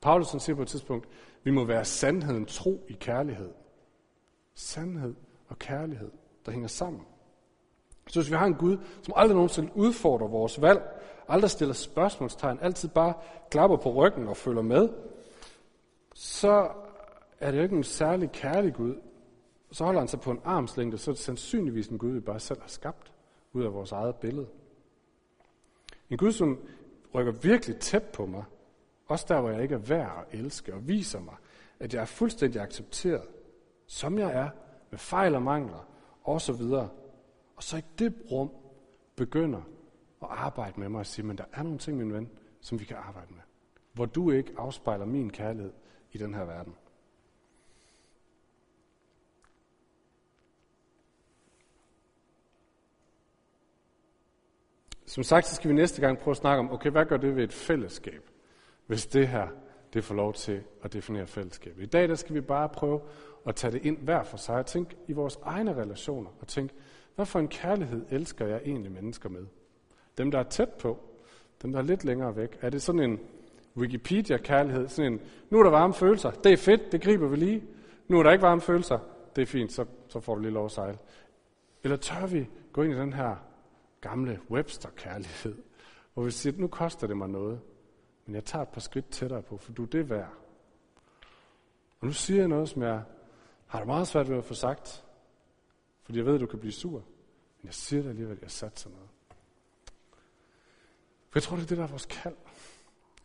Paulus 0.00 0.26
siger 0.26 0.56
på 0.56 0.62
et 0.62 0.68
tidspunkt, 0.68 1.08
vi 1.44 1.50
må 1.50 1.64
være 1.64 1.84
sandheden 1.84 2.46
tro 2.46 2.86
i 2.88 2.92
kærlighed. 2.92 3.50
Sandhed 4.54 5.14
og 5.48 5.58
kærlighed, 5.58 6.10
der 6.46 6.52
hænger 6.52 6.68
sammen. 6.68 7.02
Så 8.06 8.20
hvis 8.20 8.30
vi 8.30 8.36
har 8.36 8.46
en 8.46 8.54
Gud, 8.54 8.78
som 9.02 9.14
aldrig 9.16 9.34
nogensinde 9.34 9.70
udfordrer 9.74 10.28
vores 10.28 10.62
valg, 10.62 10.82
aldrig 11.28 11.50
stiller 11.50 11.74
spørgsmålstegn, 11.74 12.58
altid 12.62 12.88
bare 12.88 13.14
klapper 13.50 13.76
på 13.76 13.92
ryggen 13.92 14.28
og 14.28 14.36
følger 14.36 14.62
med, 14.62 14.88
så 16.14 16.70
er 17.40 17.50
det 17.50 17.58
jo 17.58 17.62
ikke 17.62 17.76
en 17.76 17.84
særlig 17.84 18.32
kærlig 18.32 18.74
Gud. 18.74 18.94
Så 19.72 19.84
holder 19.84 20.00
han 20.00 20.08
sig 20.08 20.20
på 20.20 20.30
en 20.30 20.40
armslængde, 20.44 20.98
så 20.98 21.10
er 21.10 21.14
det 21.14 21.22
sandsynligvis 21.22 21.88
en 21.88 21.98
Gud, 21.98 22.10
vi 22.10 22.20
bare 22.20 22.40
selv 22.40 22.60
har 22.60 22.68
skabt 22.68 23.12
ud 23.52 23.64
af 23.64 23.72
vores 23.72 23.92
eget 23.92 24.16
billede. 24.16 24.46
En 26.10 26.18
Gud, 26.18 26.32
som 26.32 26.58
rykker 27.14 27.32
virkelig 27.32 27.76
tæt 27.76 28.02
på 28.02 28.26
mig, 28.26 28.44
også 29.06 29.26
der, 29.28 29.40
hvor 29.40 29.50
jeg 29.50 29.62
ikke 29.62 29.74
er 29.74 29.78
værd 29.78 30.26
at 30.30 30.38
elske, 30.38 30.74
og 30.74 30.88
viser 30.88 31.20
mig, 31.20 31.34
at 31.80 31.94
jeg 31.94 32.00
er 32.00 32.04
fuldstændig 32.04 32.62
accepteret, 32.62 33.28
som 33.86 34.18
jeg 34.18 34.32
er, 34.32 34.50
med 34.90 34.98
fejl 34.98 35.34
og 35.34 35.42
mangler, 35.42 35.88
og 36.22 36.40
så 36.40 36.52
videre. 36.52 36.88
Og 37.56 37.62
så 37.62 37.76
i 37.76 37.82
det 37.98 38.14
rum 38.30 38.50
begynder 39.16 39.62
at 40.22 40.28
arbejde 40.30 40.80
med 40.80 40.88
mig 40.88 40.98
og 40.98 41.06
sige, 41.06 41.26
men 41.26 41.38
der 41.38 41.44
er 41.52 41.62
nogle 41.62 41.78
ting, 41.78 41.96
min 41.96 42.12
ven, 42.12 42.30
som 42.60 42.80
vi 42.80 42.84
kan 42.84 42.96
arbejde 42.96 43.32
med. 43.32 43.42
Hvor 43.92 44.06
du 44.06 44.30
ikke 44.30 44.52
afspejler 44.56 45.04
min 45.04 45.30
kærlighed 45.30 45.72
i 46.12 46.18
den 46.18 46.34
her 46.34 46.44
verden. 46.44 46.74
Som 55.12 55.22
sagt, 55.22 55.46
så 55.46 55.54
skal 55.54 55.68
vi 55.70 55.74
næste 55.74 56.00
gang 56.00 56.18
prøve 56.18 56.32
at 56.32 56.36
snakke 56.36 56.58
om, 56.58 56.72
okay, 56.72 56.90
hvad 56.90 57.04
gør 57.04 57.16
det 57.16 57.36
ved 57.36 57.44
et 57.44 57.52
fællesskab, 57.52 58.22
hvis 58.86 59.06
det 59.06 59.28
her, 59.28 59.48
det 59.94 60.04
får 60.04 60.14
lov 60.14 60.32
til 60.32 60.62
at 60.82 60.92
definere 60.92 61.26
fællesskabet. 61.26 61.82
I 61.82 61.86
dag, 61.86 62.08
der 62.08 62.14
skal 62.14 62.34
vi 62.34 62.40
bare 62.40 62.68
prøve 62.68 63.00
at 63.46 63.56
tage 63.56 63.72
det 63.72 63.84
ind 63.84 63.98
hver 63.98 64.22
for 64.22 64.36
sig 64.36 64.54
og 64.54 64.66
tænke 64.66 64.96
i 65.08 65.12
vores 65.12 65.38
egne 65.42 65.74
relationer 65.74 66.30
og 66.40 66.48
tænke, 66.48 66.74
hvad 67.14 67.26
for 67.26 67.38
en 67.38 67.48
kærlighed 67.48 68.04
elsker 68.10 68.46
jeg 68.46 68.60
egentlig 68.64 68.92
mennesker 68.92 69.28
med? 69.28 69.46
Dem, 70.18 70.30
der 70.30 70.38
er 70.38 70.42
tæt 70.42 70.68
på, 70.68 70.98
dem, 71.62 71.72
der 71.72 71.78
er 71.78 71.84
lidt 71.84 72.04
længere 72.04 72.36
væk. 72.36 72.58
Er 72.60 72.70
det 72.70 72.82
sådan 72.82 73.00
en 73.00 73.20
Wikipedia-kærlighed? 73.76 74.88
Sådan 74.88 75.12
en, 75.12 75.20
nu 75.50 75.58
er 75.58 75.62
der 75.62 75.70
varme 75.70 75.94
følelser, 75.94 76.30
det 76.30 76.52
er 76.52 76.56
fedt, 76.56 76.92
det 76.92 77.02
griber 77.02 77.28
vi 77.28 77.36
lige. 77.36 77.64
Nu 78.08 78.18
er 78.18 78.22
der 78.22 78.32
ikke 78.32 78.42
varme 78.42 78.60
følelser, 78.60 78.98
det 79.36 79.42
er 79.42 79.46
fint, 79.46 79.72
så, 79.72 79.84
så 80.08 80.20
får 80.20 80.34
du 80.34 80.40
lige 80.40 80.52
lov 80.52 80.64
at 80.64 80.70
sejle. 80.70 80.98
Eller 81.84 81.96
tør 81.96 82.26
vi 82.26 82.48
gå 82.72 82.82
ind 82.82 82.92
i 82.92 82.96
den 82.96 83.12
her 83.12 83.51
gamle 84.02 84.40
Webster-kærlighed, 84.50 85.62
hvor 86.14 86.22
vi 86.22 86.30
siger, 86.30 86.58
nu 86.58 86.68
koster 86.68 87.06
det 87.06 87.16
mig 87.16 87.28
noget, 87.28 87.60
men 88.26 88.34
jeg 88.34 88.44
tager 88.44 88.62
et 88.62 88.68
par 88.68 88.80
skridt 88.80 89.08
tættere 89.08 89.42
på, 89.42 89.56
for 89.56 89.72
du 89.72 89.82
er 89.82 89.86
det 89.86 90.10
værd. 90.10 90.32
Og 92.00 92.06
nu 92.06 92.12
siger 92.12 92.38
jeg 92.38 92.48
noget, 92.48 92.68
som 92.68 92.82
jeg 92.82 93.02
har 93.66 93.78
det 93.78 93.86
meget 93.86 94.08
svært 94.08 94.28
ved 94.28 94.36
at 94.36 94.44
få 94.44 94.54
sagt, 94.54 95.04
fordi 96.02 96.18
jeg 96.18 96.26
ved, 96.26 96.34
at 96.34 96.40
du 96.40 96.46
kan 96.46 96.58
blive 96.58 96.72
sur. 96.72 97.04
Men 97.60 97.64
jeg 97.64 97.74
siger 97.74 98.02
det 98.02 98.08
alligevel, 98.08 98.36
at 98.36 98.42
jeg 98.42 98.50
satser 98.50 98.90
noget. 98.90 99.08
For 101.30 101.38
jeg 101.38 101.42
tror, 101.42 101.56
det 101.56 101.62
er 101.62 101.68
det, 101.68 101.78
der 101.78 101.84
er 101.84 101.88
vores 101.88 102.06
kald. 102.06 102.36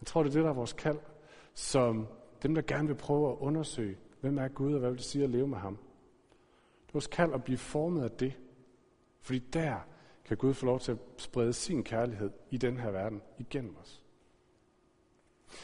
Jeg 0.02 0.08
tror, 0.08 0.24
det 0.24 0.30
er 0.30 0.34
det, 0.34 0.44
der 0.44 0.50
er 0.50 0.54
vores 0.54 0.74
kald, 0.74 1.00
som 1.54 2.08
dem, 2.44 2.56
der 2.56 2.62
gerne 2.62 2.88
vil 2.88 2.96
prøve 2.96 3.32
at 3.32 3.38
undersøge, 3.38 3.98
hvem 4.22 4.38
er 4.38 4.48
Gud, 4.48 4.74
og 4.74 4.80
hvad 4.80 4.90
vil 4.90 4.98
det 4.98 5.06
sige 5.06 5.24
at 5.24 5.30
leve 5.30 5.48
med 5.48 5.58
ham. 5.58 5.76
Det 5.76 6.90
er 6.90 6.94
vores 6.94 7.08
kald 7.08 7.34
at 7.34 7.44
blive 7.44 7.58
formet 7.58 8.04
af 8.04 8.12
det. 8.12 8.34
Fordi 9.22 9.40
der 9.40 9.80
kan 10.28 10.38
Gud 10.38 10.54
få 10.54 10.66
lov 10.66 10.80
til 10.80 10.92
at 10.92 10.98
sprede 11.18 11.54
sin 11.54 11.84
kærlighed 11.84 12.30
i 12.52 12.58
den 12.58 12.78
her 12.78 12.92
verden 12.92 13.22
igennem 13.38 13.76
os. 13.82 14.02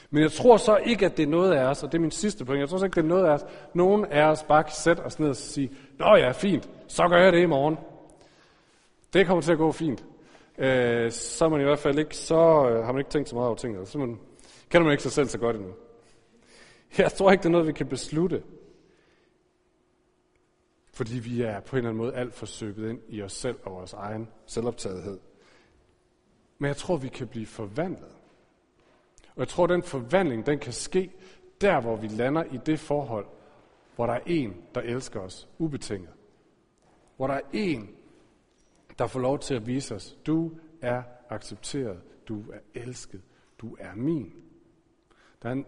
Men 0.10 0.23
jeg 0.23 0.32
tror 0.32 0.58
så 0.58 0.78
ikke, 0.78 1.06
at 1.06 1.17
det 1.17 1.23
er 1.23 1.28
noget 1.28 1.54
af 1.54 1.63
os, 1.63 1.84
og 1.84 1.91
det 1.91 1.97
er 1.97 2.02
min 2.02 2.12
sidste 2.12 2.45
point, 2.45 2.60
jeg 2.60 2.69
tror 2.69 2.78
så 2.78 2.86
ikke, 2.86 2.95
det 2.95 3.04
er 3.04 3.08
noget 3.08 3.26
af 3.26 3.30
os, 3.30 3.45
nogen 3.73 4.06
af 4.06 4.23
os 4.23 4.43
bare 4.43 4.63
kan 4.63 4.73
sætte 4.73 5.02
os 5.02 5.19
ned 5.19 5.30
og 5.30 5.36
sige, 5.36 5.71
Nå 5.99 6.15
ja, 6.15 6.32
fint, 6.32 6.69
så 6.88 7.08
gør 7.08 7.17
jeg 7.17 7.34
det 7.34 7.41
i 7.41 7.45
morgen. 7.45 7.78
Det 9.13 9.28
kommer 9.28 9.41
til 9.41 9.52
at 9.52 9.58
gå 9.58 9.71
fint. 9.71 10.06
Øh, 10.58 11.12
så 11.12 11.45
er 11.45 11.49
man 11.49 11.62
i 11.62 11.63
hvert 11.63 11.80
fald 11.80 11.99
ikke, 11.99 12.17
så 12.17 12.69
øh, 12.69 12.86
har 12.86 12.91
man 12.91 12.99
ikke 12.99 13.12
tænkt 13.12 13.30
så 13.30 13.36
meget 13.36 13.47
over 13.47 13.56
tingene. 13.56 13.80
Altså, 13.80 13.91
så 13.91 13.97
man, 13.97 14.19
kender 14.69 14.84
man 14.84 14.91
ikke 14.91 15.04
sig 15.04 15.12
selv 15.12 15.28
så 15.28 15.38
godt 15.38 15.56
endnu. 15.56 15.71
Jeg 16.97 17.12
tror 17.12 17.32
ikke, 17.32 17.41
det 17.41 17.47
er 17.47 17.52
noget, 17.52 17.67
vi 17.67 17.71
kan 17.71 17.88
beslutte. 17.88 18.43
Fordi 20.93 21.19
vi 21.19 21.41
er 21.41 21.60
på 21.60 21.75
en 21.75 21.77
eller 21.77 21.89
anden 21.89 22.03
måde 22.03 22.15
alt 22.15 22.34
for 22.34 22.45
søbet 22.45 22.89
ind 22.89 23.01
i 23.08 23.21
os 23.21 23.34
selv 23.34 23.60
og 23.63 23.71
vores 23.71 23.93
egen 23.93 24.27
selvoptagethed. 24.45 25.19
Men 26.58 26.67
jeg 26.67 26.77
tror, 26.77 26.97
vi 26.97 27.08
kan 27.08 27.27
blive 27.27 27.45
forvandlet. 27.45 28.15
Og 29.36 29.39
jeg 29.39 29.47
tror, 29.47 29.67
den 29.67 29.84
forvandling, 29.84 30.45
den 30.45 30.60
kan 30.60 30.73
ske 30.73 31.12
der, 31.62 31.82
hvor 31.82 31.95
vi 31.95 32.08
lander 32.08 32.43
i 32.43 32.60
det 32.65 32.79
forhold, 32.79 33.25
hvor 33.95 34.06
der 34.06 34.13
er 34.13 34.21
en, 34.25 34.56
der 34.75 34.82
elsker 34.82 35.19
os 35.19 35.49
ubetinget. 35.58 36.10
Hvor 37.15 37.27
der 37.27 37.34
er 37.34 37.41
en, 37.53 37.89
der 38.97 39.08
får 39.08 39.19
lov 39.19 39.39
til 39.39 39.53
at 39.53 39.67
vise 39.67 39.95
os, 39.95 40.17
du 40.25 40.51
er 40.82 41.03
accepteret, 41.29 42.01
du 42.27 42.51
er 42.51 42.60
elsket, 42.73 43.21
du 43.60 43.75
er 43.79 43.95
min. 43.95 44.34
Der 45.43 45.49
er 45.49 45.53
en, 45.53 45.65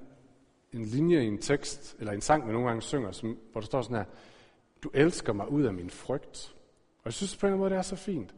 en 0.73 0.85
linje 0.85 1.23
i 1.23 1.27
en 1.27 1.37
tekst, 1.37 1.95
eller 1.99 2.13
en 2.13 2.21
sang, 2.21 2.47
vi 2.47 2.51
nogle 2.51 2.67
gange 2.67 2.81
synger, 2.81 3.11
som, 3.11 3.37
hvor 3.51 3.61
der 3.61 3.65
står 3.65 3.81
sådan 3.81 3.97
her, 3.97 4.05
du 4.85 4.89
elsker 4.93 5.33
mig 5.33 5.51
ud 5.51 5.63
af 5.63 5.73
min 5.73 5.89
frygt. 5.89 6.55
Og 6.97 7.05
jeg 7.05 7.13
synes 7.13 7.37
på 7.37 7.47
en 7.47 7.57
måde, 7.57 7.69
det 7.69 7.77
er 7.77 7.81
så 7.81 7.95
fint. 7.95 8.35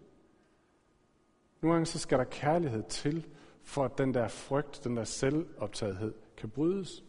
Nogle 1.61 1.73
gange 1.73 1.85
så 1.85 1.99
skal 1.99 2.17
der 2.17 2.23
kærlighed 2.23 2.83
til, 2.89 3.27
for 3.63 3.85
at 3.85 3.97
den 3.97 4.13
der 4.13 4.27
frygt, 4.27 4.83
den 4.83 4.97
der 4.97 5.03
selvoptagethed, 5.03 6.13
kan 6.37 6.49
brydes. 6.49 7.03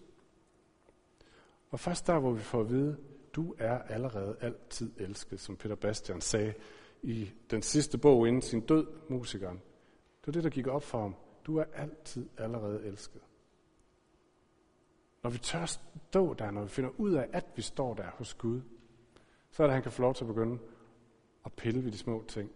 Og 1.70 1.80
først 1.80 2.06
der, 2.06 2.18
hvor 2.18 2.32
vi 2.32 2.40
får 2.40 2.60
at 2.60 2.68
vide, 2.68 2.96
du 3.32 3.54
er 3.58 3.78
allerede 3.78 4.36
altid 4.40 4.92
elsket, 4.96 5.40
som 5.40 5.56
Peter 5.56 5.74
Bastian 5.74 6.20
sagde 6.20 6.54
i 7.02 7.30
den 7.50 7.62
sidste 7.62 7.98
bog 7.98 8.28
inden 8.28 8.42
sin 8.42 8.60
død, 8.60 8.86
musikeren. 9.08 9.56
Det 10.20 10.26
var 10.26 10.32
det, 10.32 10.44
der 10.44 10.50
gik 10.50 10.66
op 10.66 10.82
for 10.82 11.00
ham. 11.00 11.14
Du 11.46 11.56
er 11.56 11.64
altid 11.74 12.28
allerede 12.38 12.84
elsket. 12.84 13.20
Når 15.22 15.30
vi 15.30 15.38
tør 15.38 15.66
stå 15.66 16.34
der, 16.34 16.50
når 16.50 16.62
vi 16.62 16.68
finder 16.68 16.90
ud 16.96 17.12
af, 17.12 17.28
at 17.32 17.44
vi 17.56 17.62
står 17.62 17.94
der 17.94 18.10
hos 18.10 18.34
Gud, 18.34 18.60
så 19.50 19.62
er 19.62 19.66
det, 19.66 19.70
at 19.70 19.74
han 19.74 19.82
kan 19.82 19.92
få 19.92 20.02
lov 20.02 20.14
til 20.14 20.24
at 20.24 20.28
begynde 20.28 20.58
at 21.44 21.52
pille 21.52 21.84
ved 21.84 21.92
de 21.92 21.98
små 21.98 22.24
ting. 22.28 22.50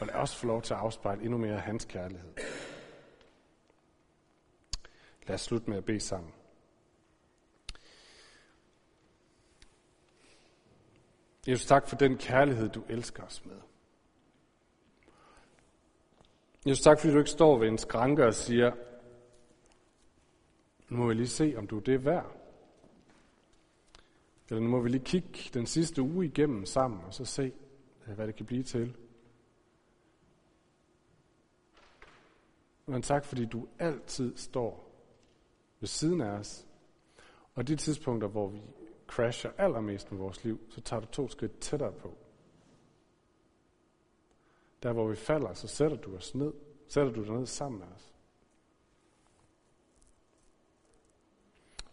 Og 0.00 0.06
lad 0.06 0.14
os 0.14 0.36
få 0.36 0.46
lov 0.46 0.62
til 0.62 0.74
at 0.74 0.80
afspejle 0.80 1.22
endnu 1.22 1.38
mere 1.38 1.54
af 1.54 1.60
hans 1.60 1.84
kærlighed. 1.84 2.32
Lad 5.26 5.34
os 5.34 5.40
slutte 5.40 5.70
med 5.70 5.78
at 5.78 5.84
bede 5.84 6.00
sammen. 6.00 6.32
Jesus, 11.48 11.66
tak 11.66 11.88
for 11.88 11.96
den 11.96 12.18
kærlighed, 12.18 12.68
du 12.68 12.82
elsker 12.88 13.22
os 13.22 13.44
med. 13.44 13.60
Jesus, 16.66 16.82
tak 16.82 17.00
fordi 17.00 17.12
du 17.12 17.18
ikke 17.18 17.30
står 17.30 17.58
ved 17.58 17.68
en 17.68 17.78
skranke 17.78 18.26
og 18.26 18.34
siger, 18.34 18.72
nu 20.88 20.96
må 20.96 21.08
jeg 21.08 21.16
lige 21.16 21.28
se, 21.28 21.54
om 21.56 21.66
du 21.66 21.76
er 21.76 21.80
det 21.80 22.04
værd. 22.04 22.37
Eller 24.50 24.60
nu 24.60 24.68
må 24.68 24.80
vi 24.80 24.88
lige 24.88 25.04
kigge 25.04 25.50
den 25.54 25.66
sidste 25.66 26.02
uge 26.02 26.26
igennem 26.26 26.66
sammen, 26.66 27.00
og 27.04 27.14
så 27.14 27.24
se, 27.24 27.52
øh, 28.06 28.14
hvad 28.14 28.26
det 28.26 28.36
kan 28.36 28.46
blive 28.46 28.62
til. 28.62 28.96
Men 32.86 33.02
tak, 33.02 33.24
fordi 33.24 33.44
du 33.44 33.68
altid 33.78 34.36
står 34.36 34.88
ved 35.80 35.88
siden 35.88 36.20
af 36.20 36.30
os. 36.30 36.66
Og 37.54 37.68
de 37.68 37.76
tidspunkter, 37.76 38.28
hvor 38.28 38.48
vi 38.48 38.62
crasher 39.06 39.50
allermest 39.58 40.10
med 40.12 40.18
vores 40.18 40.44
liv, 40.44 40.60
så 40.70 40.80
tager 40.80 41.00
du 41.00 41.06
to 41.06 41.28
skridt 41.28 41.60
tættere 41.60 41.92
på. 41.92 42.16
Der 44.82 44.92
hvor 44.92 45.08
vi 45.08 45.16
falder, 45.16 45.54
så 45.54 45.68
sætter 45.68 45.96
du 45.96 46.16
os 46.16 46.34
ned. 46.34 46.52
Sætter 46.88 47.12
du 47.12 47.24
dig 47.24 47.32
ned 47.32 47.46
sammen 47.46 47.78
med 47.78 47.86
os. 47.96 48.14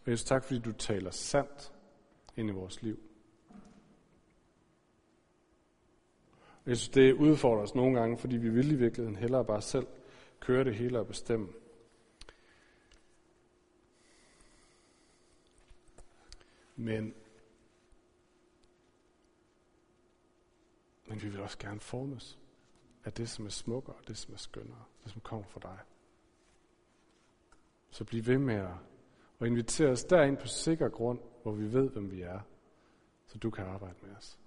Og 0.04 0.10
Jesus, 0.10 0.24
tak 0.24 0.44
fordi 0.44 0.58
du 0.58 0.72
taler 0.72 1.10
sandt 1.10 1.75
ind 2.36 2.48
i 2.48 2.52
vores 2.52 2.82
liv. 2.82 2.98
Og 6.64 6.70
jeg 6.70 6.76
synes, 6.76 6.88
det 6.88 7.12
udfordrer 7.12 7.62
os 7.62 7.74
nogle 7.74 8.00
gange, 8.00 8.18
fordi 8.18 8.36
vi 8.36 8.48
vil 8.48 8.72
i 8.72 8.74
virkeligheden 8.74 9.16
hellere 9.16 9.44
bare 9.44 9.62
selv 9.62 9.86
køre 10.40 10.64
det 10.64 10.74
hele 10.74 10.98
og 10.98 11.06
bestemme. 11.06 11.48
Men, 16.76 17.14
men 21.06 21.22
vi 21.22 21.28
vil 21.28 21.40
også 21.40 21.58
gerne 21.58 21.80
formes 21.80 22.38
af 23.04 23.12
det, 23.12 23.28
som 23.28 23.46
er 23.46 23.50
smukkere, 23.50 23.96
det, 24.08 24.16
som 24.16 24.34
er 24.34 24.38
skønnere, 24.38 24.84
det, 25.04 25.12
som 25.12 25.20
kommer 25.20 25.46
fra 25.46 25.60
dig. 25.62 25.78
Så 27.90 28.04
bliv 28.04 28.26
ved 28.26 28.38
med 28.38 28.54
at 28.54 28.74
og 29.38 29.46
invitere 29.46 29.88
os 29.88 30.04
derind 30.04 30.36
på 30.36 30.46
sikker 30.46 30.88
grund, 30.88 31.18
hvor 31.46 31.54
vi 31.54 31.72
ved, 31.72 31.90
hvem 31.90 32.10
vi 32.10 32.20
er, 32.22 32.40
så 33.26 33.38
du 33.38 33.50
kan 33.50 33.64
arbejde 33.64 33.94
med 34.02 34.16
os. 34.16 34.38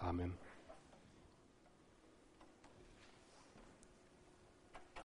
Amen. 0.00 0.41